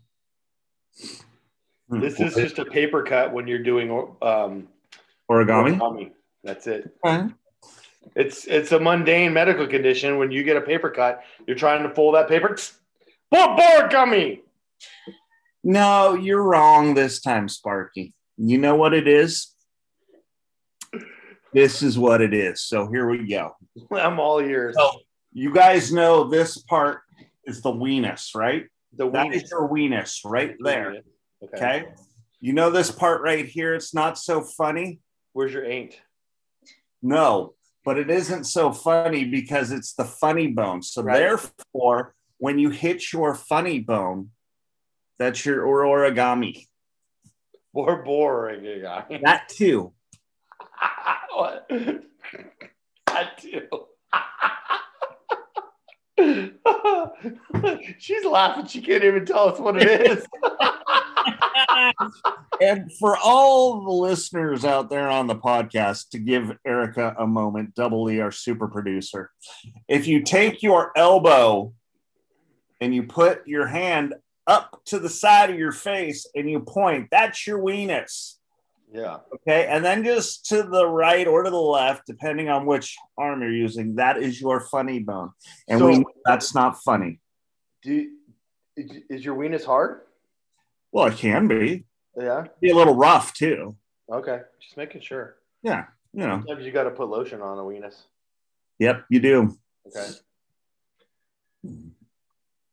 [1.89, 3.89] This is just a paper cut when you're doing
[4.21, 4.67] um,
[5.31, 5.77] origami.
[5.79, 6.11] origami.
[6.43, 6.93] That's it.
[7.05, 7.33] Okay.
[8.15, 10.17] It's it's a mundane medical condition.
[10.17, 12.57] When you get a paper cut, you're trying to fold that paper.
[13.33, 14.41] Borigami.
[15.63, 18.13] No, you're wrong this time, Sparky.
[18.37, 19.53] You know what it is?
[21.53, 22.61] This is what it is.
[22.61, 23.55] So here we go.
[23.91, 24.75] I'm all ears.
[24.77, 24.91] So
[25.33, 27.01] you guys know this part
[27.45, 28.65] is the weenus, right?
[28.93, 29.43] the That weenus.
[29.43, 30.97] is your weenus right there.
[31.43, 31.57] Okay.
[31.57, 31.85] Okay.
[32.39, 33.73] You know this part right here?
[33.75, 34.99] It's not so funny.
[35.33, 35.99] Where's your ain't?
[37.01, 37.53] No,
[37.85, 40.81] but it isn't so funny because it's the funny bone.
[40.81, 41.17] So Right.
[41.17, 44.31] therefore, when you hit your funny bone,
[45.19, 46.67] that's your or- origami.
[47.73, 49.21] Bor borigami.
[49.23, 49.93] That too.
[51.37, 51.69] What?
[53.07, 53.67] That too.
[57.99, 58.65] She's laughing.
[58.65, 60.25] She can't even tell us what it is.
[62.61, 67.75] and for all the listeners out there on the podcast, to give Erica a moment,
[67.75, 69.29] Double E, our super producer,
[69.87, 71.73] if you take your elbow
[72.81, 74.15] and you put your hand
[74.47, 78.36] up to the side of your face and you point, that's your weenus.
[78.91, 79.17] Yeah.
[79.33, 79.67] Okay.
[79.67, 83.51] And then just to the right or to the left, depending on which arm you're
[83.51, 85.31] using, that is your funny bone.
[85.67, 87.19] And So- know that's not funny.
[87.83, 88.09] Do
[88.75, 90.01] is is your weenus hard?
[90.91, 91.85] Well, it can be.
[92.15, 92.45] Yeah.
[92.61, 93.75] Be a little rough too.
[94.11, 94.41] Okay.
[94.61, 95.37] Just making sure.
[95.61, 95.85] Yeah.
[96.13, 96.43] You know.
[96.47, 98.03] Sometimes you got to put lotion on a weenus.
[98.79, 99.57] Yep, you do.
[99.87, 100.07] Okay.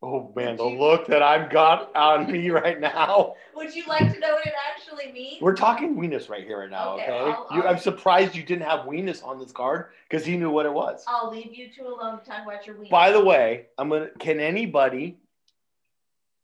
[0.06, 3.36] Oh man, the look that I've got on me right now.
[3.56, 5.40] Would you like to know what it actually means?
[5.40, 6.92] We're talking weenus right here right now.
[6.96, 7.12] Okay, Okay.
[7.32, 10.50] I'll- you, I'll- I'm surprised you didn't have weenus on this card because he knew
[10.50, 11.02] what it was.
[11.08, 12.90] I'll leave you two alone to talk about your week.
[12.90, 14.10] By the way, I'm gonna.
[14.18, 15.16] Can anybody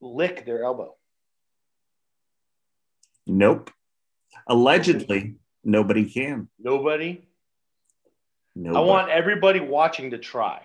[0.00, 0.94] lick their elbow?
[3.26, 3.70] Nope.
[4.46, 5.34] Allegedly,
[5.64, 6.48] nobody can.
[6.58, 7.26] Nobody.
[8.56, 8.76] Nobody.
[8.78, 10.62] I want everybody watching to try.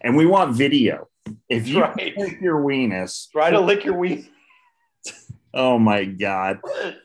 [0.00, 1.08] And we want video.
[1.48, 1.96] If you Right.
[2.16, 4.28] take your weenus, Try to lick your weenus.
[5.54, 6.60] oh my god,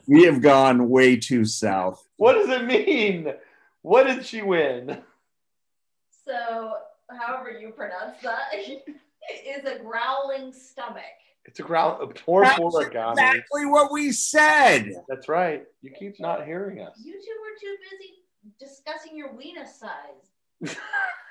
[0.08, 2.04] we have gone way too south.
[2.18, 3.34] What does it mean?
[3.82, 4.98] What did she win?
[6.26, 6.74] So
[7.12, 11.04] however you pronounce that, is a growling stomach.
[11.46, 12.02] It's a growl.
[12.02, 13.12] A poor That's origami.
[13.14, 14.92] Exactly what we said.
[15.08, 15.64] That's right.
[15.84, 17.00] You keep not hearing us.
[17.04, 18.24] You two were too busy
[18.60, 20.76] discussing your weenus size.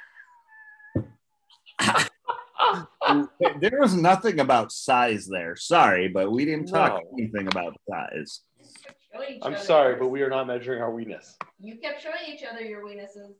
[3.60, 5.56] There was nothing about size there.
[5.56, 7.16] Sorry, but we didn't talk No.
[7.18, 8.40] anything about size.
[8.58, 11.34] You kept showing each I'm other sorry, but we are not measuring our weenus.
[11.60, 13.34] You kept showing each other your weenuses.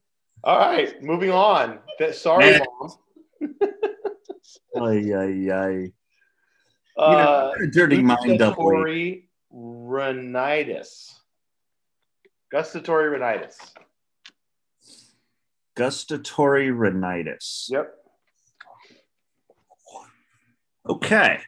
[0.45, 1.79] All right, moving on.
[1.99, 2.61] Th- Sorry, Man.
[2.81, 2.91] mom.
[4.77, 5.93] Ay, ay, ay.
[6.97, 11.13] Uh, you know, a dirty mind up gustatory rhinitis.
[12.53, 13.59] Gustatory rhinitis.
[15.75, 17.69] Gustatory rhinitis.
[17.73, 17.95] Yep.
[20.89, 21.41] Okay.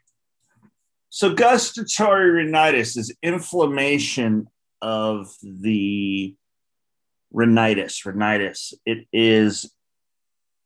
[1.11, 4.49] So gustatory rhinitis is inflammation
[4.83, 6.35] of the
[7.33, 8.05] rhinitis.
[8.05, 8.75] Rhinitis.
[8.85, 9.73] It is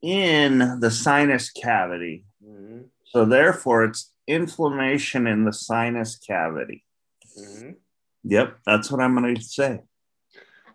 [0.03, 2.25] in the sinus cavity.
[2.45, 6.85] Mhm, So therefore it's inflammation in the sinus cavity.
[7.39, 7.77] mhm.
[8.25, 9.81] Yep, that's what I'm going to say.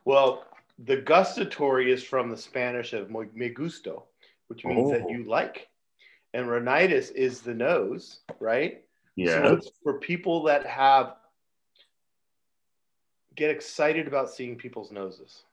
[0.03, 0.45] Well,
[0.79, 4.07] the gustatory is from the Spanish of me gusto,
[4.47, 5.09] which means that Oh.
[5.09, 5.69] you like.
[6.35, 8.83] And rhinitis is the nose, right?
[9.15, 9.41] Yeah.
[9.41, 11.15] So it's for people that have
[13.37, 15.43] get excited about seeing people's noses.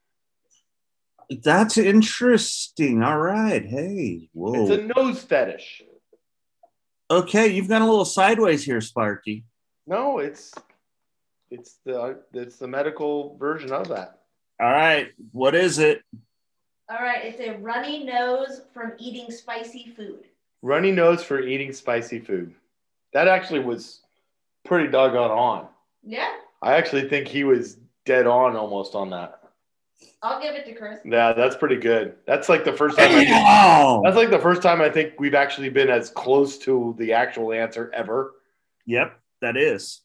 [1.30, 3.00] That's interesting.
[3.00, 3.64] All right.
[3.64, 4.28] Hey.
[4.32, 4.66] Whoa.
[4.66, 5.84] It's a nose fetish.
[7.08, 9.44] okay, you've gone a little sideways here, Sparky.
[9.86, 10.52] No, it's
[11.52, 14.18] it's the it's the medical version of that.
[14.60, 15.10] All right.
[15.30, 16.02] What is it?
[16.90, 20.24] All right, it's a runny nose from eating spicy food.
[20.62, 22.54] Runny nose for eating spicy food.
[23.12, 24.00] That actually was
[24.64, 25.68] pretty doggone on.
[26.04, 26.32] Yeah,
[26.62, 29.40] I actually think he was dead on almost on that.
[30.22, 31.00] I'll give it to Chris.
[31.04, 32.14] Yeah, that's pretty good.
[32.26, 34.02] That's like the first time I think, Damn!
[34.02, 37.52] that's like the first time I think we've actually been as close to the actual
[37.52, 38.34] answer ever.
[38.86, 40.00] Yep, that is.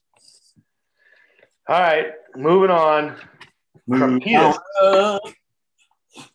[1.68, 3.14] All right, moving on.
[3.86, 4.58] Moving Crepitus.
[4.82, 5.20] on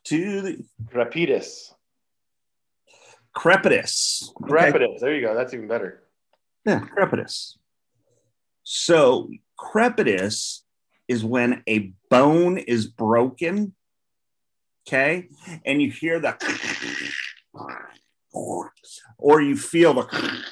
[0.06, 0.66] to the
[3.36, 4.32] Crepitus.
[4.42, 4.76] crepitus.
[4.76, 4.98] Okay.
[5.00, 5.34] There you go.
[5.34, 6.04] That's even better.
[6.66, 7.58] Yeah, crepitus.
[8.64, 9.30] So
[9.60, 10.62] crepitus
[11.08, 13.74] is when a bone is broken.
[14.88, 15.30] Okay,
[15.66, 16.36] and you hear the
[19.18, 20.44] or you feel the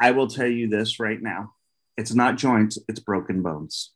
[0.00, 1.52] I- I will tell you this right now.
[1.96, 3.92] It's not joints, it's broken bones.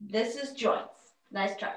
[0.00, 0.88] This is joints.
[1.30, 1.72] Nice try.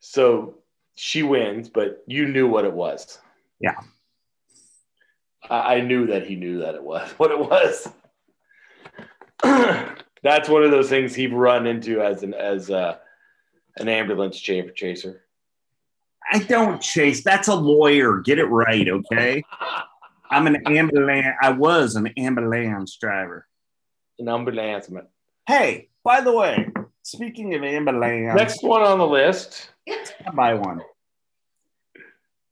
[0.00, 0.54] So
[0.94, 3.18] she wins, but you knew what it was.
[3.60, 3.74] Yeah.
[5.48, 7.88] I, I knew that he knew that it was what it was.
[10.26, 12.98] That's one of those things he'd run into as an as a,
[13.76, 15.22] an ambulance cha- chaser.
[16.32, 17.22] I don't chase.
[17.22, 18.18] That's a lawyer.
[18.22, 19.44] Get it right, okay?
[20.28, 21.28] I'm an ambulance.
[21.40, 23.46] I was an ambulance driver.
[24.18, 24.90] An ambulance.
[24.90, 25.06] man.
[25.46, 26.72] Hey, by the way,
[27.04, 29.70] speaking of ambulance, Next one on the list.
[29.88, 30.80] I buy one.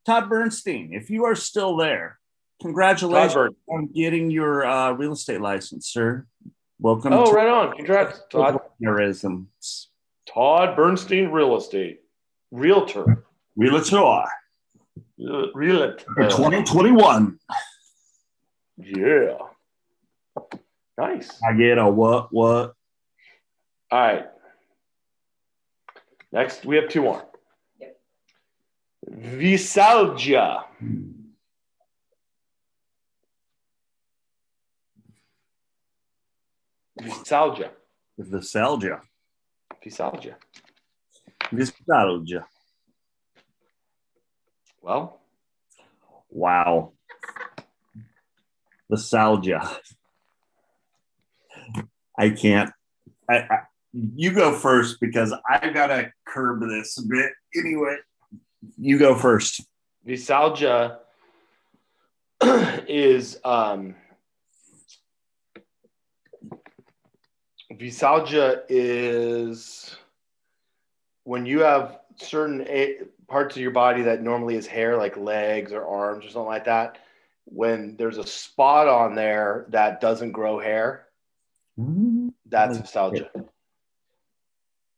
[0.06, 2.20] Todd Bernstein, if you are still there,
[2.62, 6.24] congratulations on getting your uh, real estate license, sir.
[6.80, 7.76] Welcome Oh, to right on.
[7.76, 8.58] Congrats, Todd.
[8.82, 9.88] Tourisms.
[10.26, 12.00] Todd Bernstein Real Estate.
[12.50, 13.24] Realtor.
[13.56, 14.26] Realtor uh,
[15.54, 16.04] Realtor.
[16.16, 17.38] 2021.
[18.76, 19.38] Yeah.
[20.98, 21.40] Nice.
[21.48, 22.32] I get a what?
[22.32, 22.74] What?
[23.90, 24.26] All right.
[26.32, 27.24] Next, we have two more.
[27.80, 27.96] Yep.
[29.10, 30.64] Veisalgia.
[30.78, 31.10] Hmm.
[37.00, 37.70] Veisalgia.
[38.16, 39.00] Nostalgia.
[39.82, 40.36] Veisalgia.
[41.52, 42.46] Nostalgia.
[44.80, 45.20] Well,
[46.34, 46.92] Wow.
[48.90, 49.78] Nostalgia.
[52.18, 52.70] I can't.
[53.30, 53.58] I, I,
[53.92, 57.32] you go first because I've gotta curb this a bit.
[57.56, 57.96] Anyway,
[58.76, 59.64] you go first.
[60.06, 60.98] Veisalgia
[62.88, 63.94] is um,
[67.78, 69.96] Veisalgia is
[71.24, 72.98] when you have certain a-
[73.28, 76.66] parts of your body that normally is hair, like legs or arms or something like
[76.66, 76.98] that,
[77.46, 81.06] when there's a spot on there that doesn't grow hair.
[82.46, 83.30] That's nostalgia.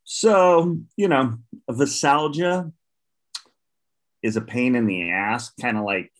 [0.03, 1.37] So, you know,
[1.69, 2.71] Veisalgia
[4.21, 6.11] is a pain in the ass, kind of like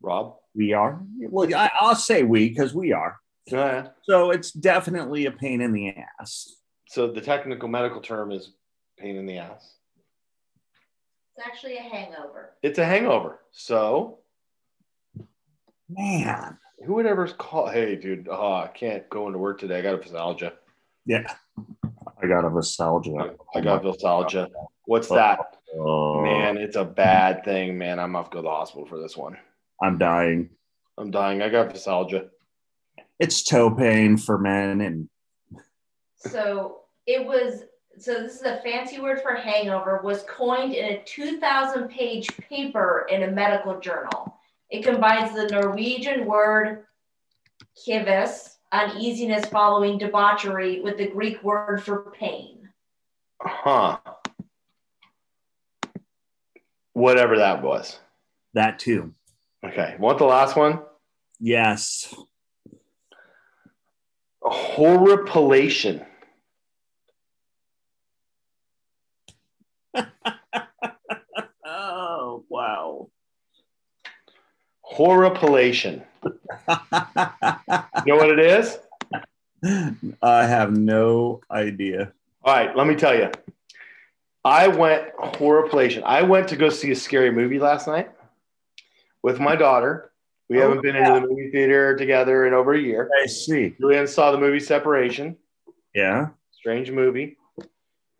[0.00, 0.36] Rob?
[0.54, 1.02] we are.
[1.18, 3.18] Well, I, I'll say we because we are.
[3.52, 3.88] Oh, yeah.
[4.02, 6.56] So it's definitely a pain in the ass.
[6.88, 8.52] So the technical medical term is
[8.98, 9.74] pain in the ass.
[11.36, 12.54] It's actually a hangover.
[12.62, 13.40] It's a hangover.
[13.52, 14.18] So
[15.88, 16.58] Man.
[16.84, 17.68] who would ever call?
[17.68, 19.78] Hey, dude, oh, I can't go into work today.
[19.78, 20.54] I got a nostalgia.
[21.04, 21.26] Yeah.
[22.22, 23.36] I got a Veisalgia.
[23.54, 24.48] I got nostalgia.
[24.86, 25.56] What's uh, that?
[25.74, 27.98] Oh, Man, it's a bad thing, man.
[27.98, 29.36] I'm off to go to the hospital for this one.
[29.82, 30.50] I'm dying.
[30.96, 31.42] I'm dying.
[31.42, 32.28] I got nostalgia.
[33.18, 35.08] It's toe pain for men and
[36.16, 37.62] So it was.
[37.98, 40.02] So this is a fancy word for hangover.
[40.04, 44.38] Was coined in a 2,000 page paper in a medical journal.
[44.68, 46.84] It combines the Norwegian word
[47.86, 52.68] kivis, uneasiness following debauchery, with the Greek word for pain.
[53.40, 53.98] Huh.
[56.92, 57.98] Whatever that was.
[58.54, 59.14] that too.
[59.64, 59.96] Okay.
[59.98, 60.80] Want the last one?
[61.40, 62.14] Yes.
[64.46, 66.04] Horripilation.
[71.64, 73.10] Oh, wow.
[74.82, 76.02] Horripilation.
[76.28, 76.36] You
[78.06, 78.78] know what it is?
[80.22, 82.12] I have no idea.
[82.44, 83.32] All right, let me tell you.
[84.44, 86.04] I went horripilation.
[86.04, 88.10] I went to go see a scary movie last night
[89.22, 90.12] with my daughter.
[90.48, 93.10] We Oh, haven't been into the movie theater together in over a year.
[93.22, 93.74] I see.
[93.80, 95.36] We saw the movie Separation.
[95.94, 96.28] Yeah.
[96.52, 97.36] Strange movie.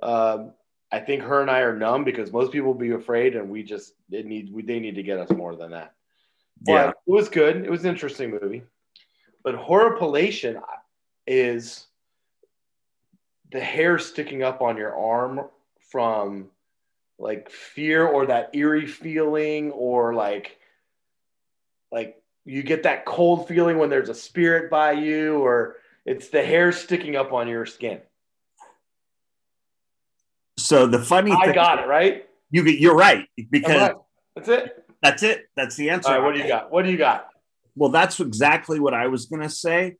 [0.03, 0.53] Um,
[0.91, 3.63] I think her and I are numb because most people will be afraid, and we
[3.63, 5.95] just it need we, they need to get us more than that.
[6.65, 6.89] But Yeah.
[6.91, 7.57] it was good.
[7.65, 8.63] It was an interesting movie.
[9.43, 10.61] But horripilation
[11.27, 11.87] is
[13.53, 15.43] the hair sticking up on your arm
[15.91, 16.49] from
[17.19, 20.59] like fear or that eerie feeling or like
[21.97, 26.45] like you get that cold feeling when there's a spirit by you or it's the
[26.45, 28.01] hair sticking up on your skin.
[30.59, 32.27] So the funny I thing, got it, right?
[32.51, 33.95] you get you're right because right.
[34.35, 34.85] That's it.
[35.03, 35.47] that's it.
[35.57, 36.11] That's the answer.
[36.11, 36.71] All right, what do you got?
[36.71, 37.29] What do you got?
[37.75, 39.97] Well, that's exactly what I was gonna say.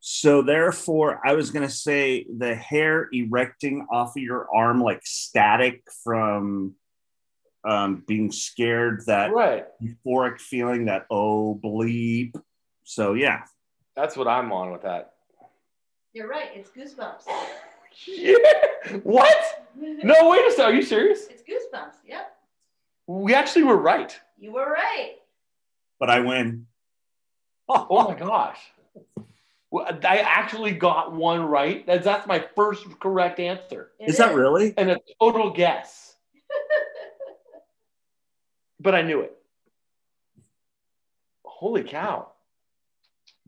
[0.00, 5.82] So therefore, I was gonna say the hair erecting off of your arm like static
[6.02, 6.74] from
[7.68, 9.66] um, being scared, that Right.
[9.82, 12.34] euphoric feeling, that oh bleep.
[12.84, 13.42] So yeah,
[13.94, 15.12] That's what I'm on with that.
[16.14, 16.48] You're right.
[16.54, 17.24] It's goosebumps.
[18.06, 18.36] Yeah.
[19.02, 19.36] What?
[19.76, 20.64] No, wait a second.
[20.64, 21.26] Are you serious?
[21.26, 21.96] It's goosebumps.
[22.06, 22.32] Yep.
[23.06, 24.18] We actually were right.
[24.38, 25.16] You were right.
[26.00, 26.66] but I win.
[27.68, 28.58] Oh my gosh.
[29.70, 31.86] Well, I actually got one right.
[31.86, 33.90] That's, that's my first correct answer.
[34.00, 34.72] It Is that really?
[34.78, 36.14] And a total guess.
[38.80, 39.36] But I knew it.
[41.44, 42.32] Holy cow.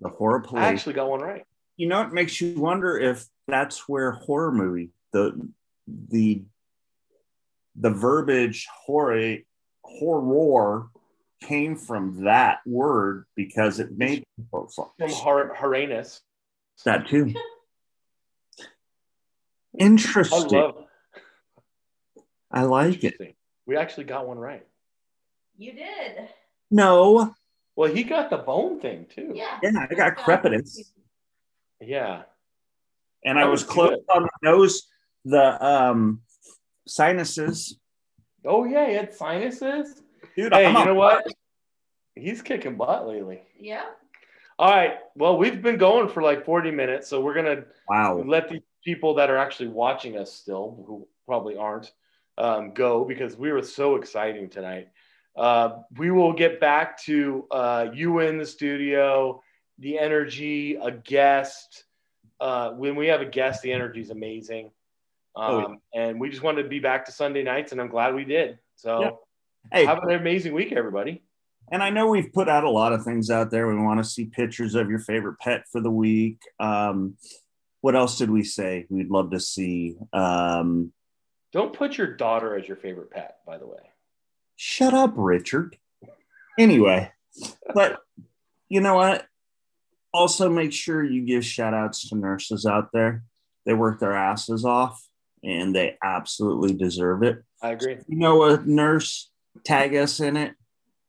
[0.00, 0.64] The horror I police.
[0.64, 1.44] actually got one right.
[1.76, 5.48] you know, it makes you wonder if that's where horror movie the
[6.08, 6.42] the
[7.76, 9.38] the verbiage horror
[9.82, 10.88] horror
[11.42, 16.20] came from that word because it made people From Hor- Horanus.
[16.84, 17.34] that too.
[19.78, 20.74] Interesting.
[22.50, 23.36] I, love like it.
[23.66, 24.66] We actually got one right.
[25.60, 26.30] You did.
[26.70, 27.34] No,
[27.76, 29.32] Well, he got the bone thing too.
[29.34, 29.58] Yeah.
[29.62, 30.78] yeah, I got crepitus,
[31.80, 32.22] Yeah.
[33.24, 34.04] and That I was was close good.
[34.16, 34.88] on the nose,
[35.26, 36.22] the um
[36.88, 37.78] sinuses.
[38.46, 40.00] Oh yeah, he had sinuses.
[40.34, 41.26] Dude, Hey, I'm you know what?
[42.14, 43.42] He's kicking butt lately.
[43.58, 43.84] Yeah.
[44.58, 44.94] All right.
[45.14, 48.22] Well, we've been going for like 40 minutes, so we're gonna Wow.
[48.26, 51.92] let these people that are actually watching us still, who probably aren't,
[52.38, 54.88] um, go because we were so exciting tonight.
[55.36, 59.42] Uh, we will get back to uh, you in the studio,
[59.78, 61.84] the energy, a guest.
[62.40, 64.70] Uh, when we have a guest, the energy is amazing.
[65.36, 68.14] Um, Oh, And we just wanted to be back to Sunday nights, and I'm glad
[68.14, 68.58] we did.
[68.76, 69.10] So Yeah.
[69.72, 71.22] Hey, have an amazing week, everybody.
[71.70, 73.68] And I know we've put out a lot of things out there.
[73.68, 76.38] We want to see pictures of your favorite pet for the week.
[76.58, 77.16] Um,
[77.80, 79.96] what else did we say we'd love to see?
[80.12, 80.92] Um,
[81.52, 83.89] Don't put your daughter as your favorite pet, by the way.
[84.60, 85.78] Shut up, Richard.
[86.58, 87.10] Anyway,
[87.74, 88.00] but
[88.68, 89.26] you know what?
[90.12, 93.22] Also, make sure you give shout outs to nurses out there.
[93.64, 95.02] They work their asses off
[95.42, 97.42] and they absolutely deserve it.
[97.62, 97.98] I agree.
[98.06, 99.30] You know, a nurse,
[99.64, 100.54] tag us in it.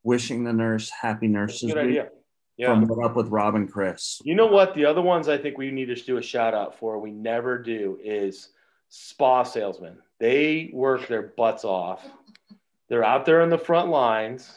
[0.04, 1.74] Wishing the nurse happy nurses.
[1.74, 2.00] Good Week.
[2.00, 2.10] idea.
[2.58, 2.68] Yeah.
[2.68, 4.22] from Up with Rob and Chris.
[4.24, 4.76] You know what?
[4.76, 7.58] The other ones I think we need to do a shout out for, we never
[7.58, 8.50] do, is
[8.90, 9.98] spa salesmen.
[10.20, 12.08] They work their butts off.
[12.92, 14.52] They're out there in the front lines.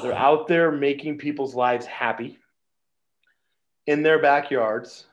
[0.00, 2.38] They're out there making people's lives happy
[3.86, 5.04] in their backyards.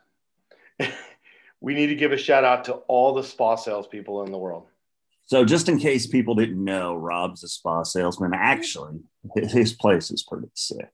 [1.60, 4.68] we need to give a shout out to all the spa salespeople in the world.
[5.26, 8.32] So, just in case people didn't know, Rob's a spa salesman.
[8.32, 9.00] Actually,
[9.36, 10.90] his place is pretty sick.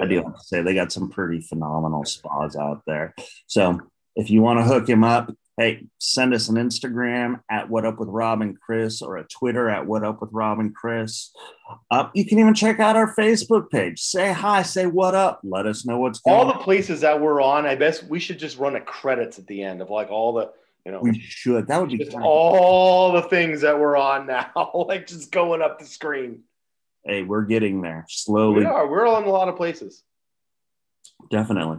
[0.00, 3.14] I do have to say they got some pretty phenomenal spas out there.
[3.46, 3.78] So,
[4.16, 7.98] if you want to hook him up, hey, send us an Instagram at What Up
[7.98, 11.30] with Rob and Chris or a Twitter at What Up with Rob and Chris.
[11.90, 14.00] Uh, you can even check out our Facebook page.
[14.00, 15.40] Say hi, say what up.
[15.44, 16.46] Let us know what's going on.
[16.46, 19.46] All the places that we're on, I guess we should just run a credits at
[19.46, 20.50] the end of like all the,
[20.86, 21.68] you know, We should.
[21.68, 22.22] That would be just fun.
[22.22, 24.50] all the things that we're on now,
[24.88, 26.42] like just going up the screen.
[27.04, 28.60] Hey, we're getting there slowly.
[28.60, 28.88] We are.
[28.88, 30.02] We're on a lot of places.
[31.30, 31.78] Definitely.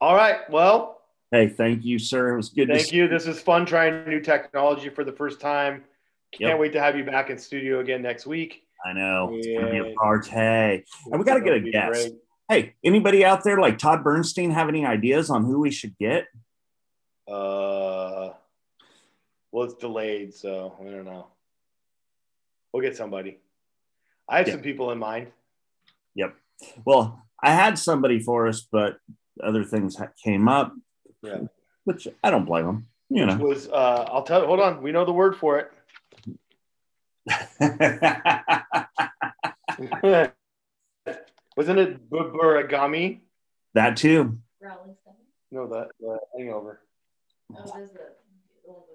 [0.00, 0.38] All right.
[0.50, 1.01] Well,
[1.32, 2.34] Hey, thank you, sir.
[2.34, 3.08] It was good to thank see you.
[3.08, 5.82] This is fun trying new technology for the first time.
[6.32, 6.58] Can't Yep.
[6.58, 8.66] wait to have you back in studio again next week.
[8.84, 9.30] I know.
[9.32, 10.30] It's gonna be a party.
[10.30, 12.10] And we gotta get a guest.
[12.10, 12.20] great.
[12.50, 16.26] Hey, anybody out there like Todd Bernstein have any ideas on who we should get?
[17.26, 18.34] Uh,
[19.50, 21.28] well, it's delayed, so I don't know.
[22.72, 23.38] We'll get somebody.
[24.28, 24.54] I have Yeah.
[24.54, 25.32] some people in mind.
[26.14, 26.36] Yep.
[26.84, 28.98] Well, I had somebody for us, but
[29.42, 30.74] other things came up.
[31.22, 31.38] Yeah.
[31.84, 32.86] Which I don't blame them.
[33.08, 33.44] You Which know.
[33.44, 34.42] was uh, I'll tell.
[34.42, 34.46] you.
[34.46, 35.72] Hold on, we know the word for it.
[41.56, 43.20] Wasn't it burigami?
[43.74, 44.38] that too.
[45.50, 46.80] No, that the hangover.
[47.54, 48.00] Oh, it is the.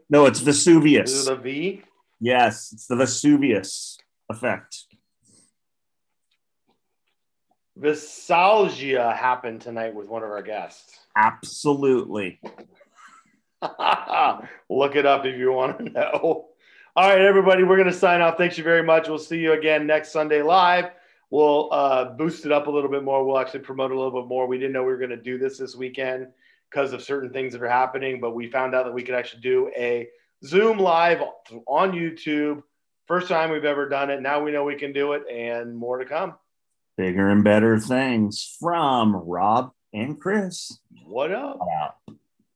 [0.09, 1.27] No, it's Is Vesuvius.
[1.27, 1.81] it a V?
[2.19, 3.97] Yes, it's the Vesuvius
[4.29, 4.85] effect.
[7.79, 10.97] Veisalgia happened tonight with one of our guests.
[11.15, 12.39] Absolutely.
[13.61, 16.47] Look it up if you want to know.
[16.95, 18.37] All right, everybody, we're going to sign off.
[18.37, 19.07] Thanks you very much.
[19.07, 20.89] We'll see you again next Sunday live.
[21.29, 23.23] We'll uh, boost it up a little bit more.
[23.23, 24.47] We'll actually promote a little bit more.
[24.47, 26.27] We didn't know we were going to do this this weekend
[26.71, 29.41] because of certain things that are happening, but we found out that we could actually
[29.41, 30.07] do a
[30.43, 31.21] Zoom live
[31.67, 32.63] on YouTube.
[33.05, 34.21] First time we've ever done it.
[34.21, 36.35] Now we know we can do it, and more to come.
[36.97, 40.79] Bigger and better things from Rob and Chris.
[41.05, 41.59] What up?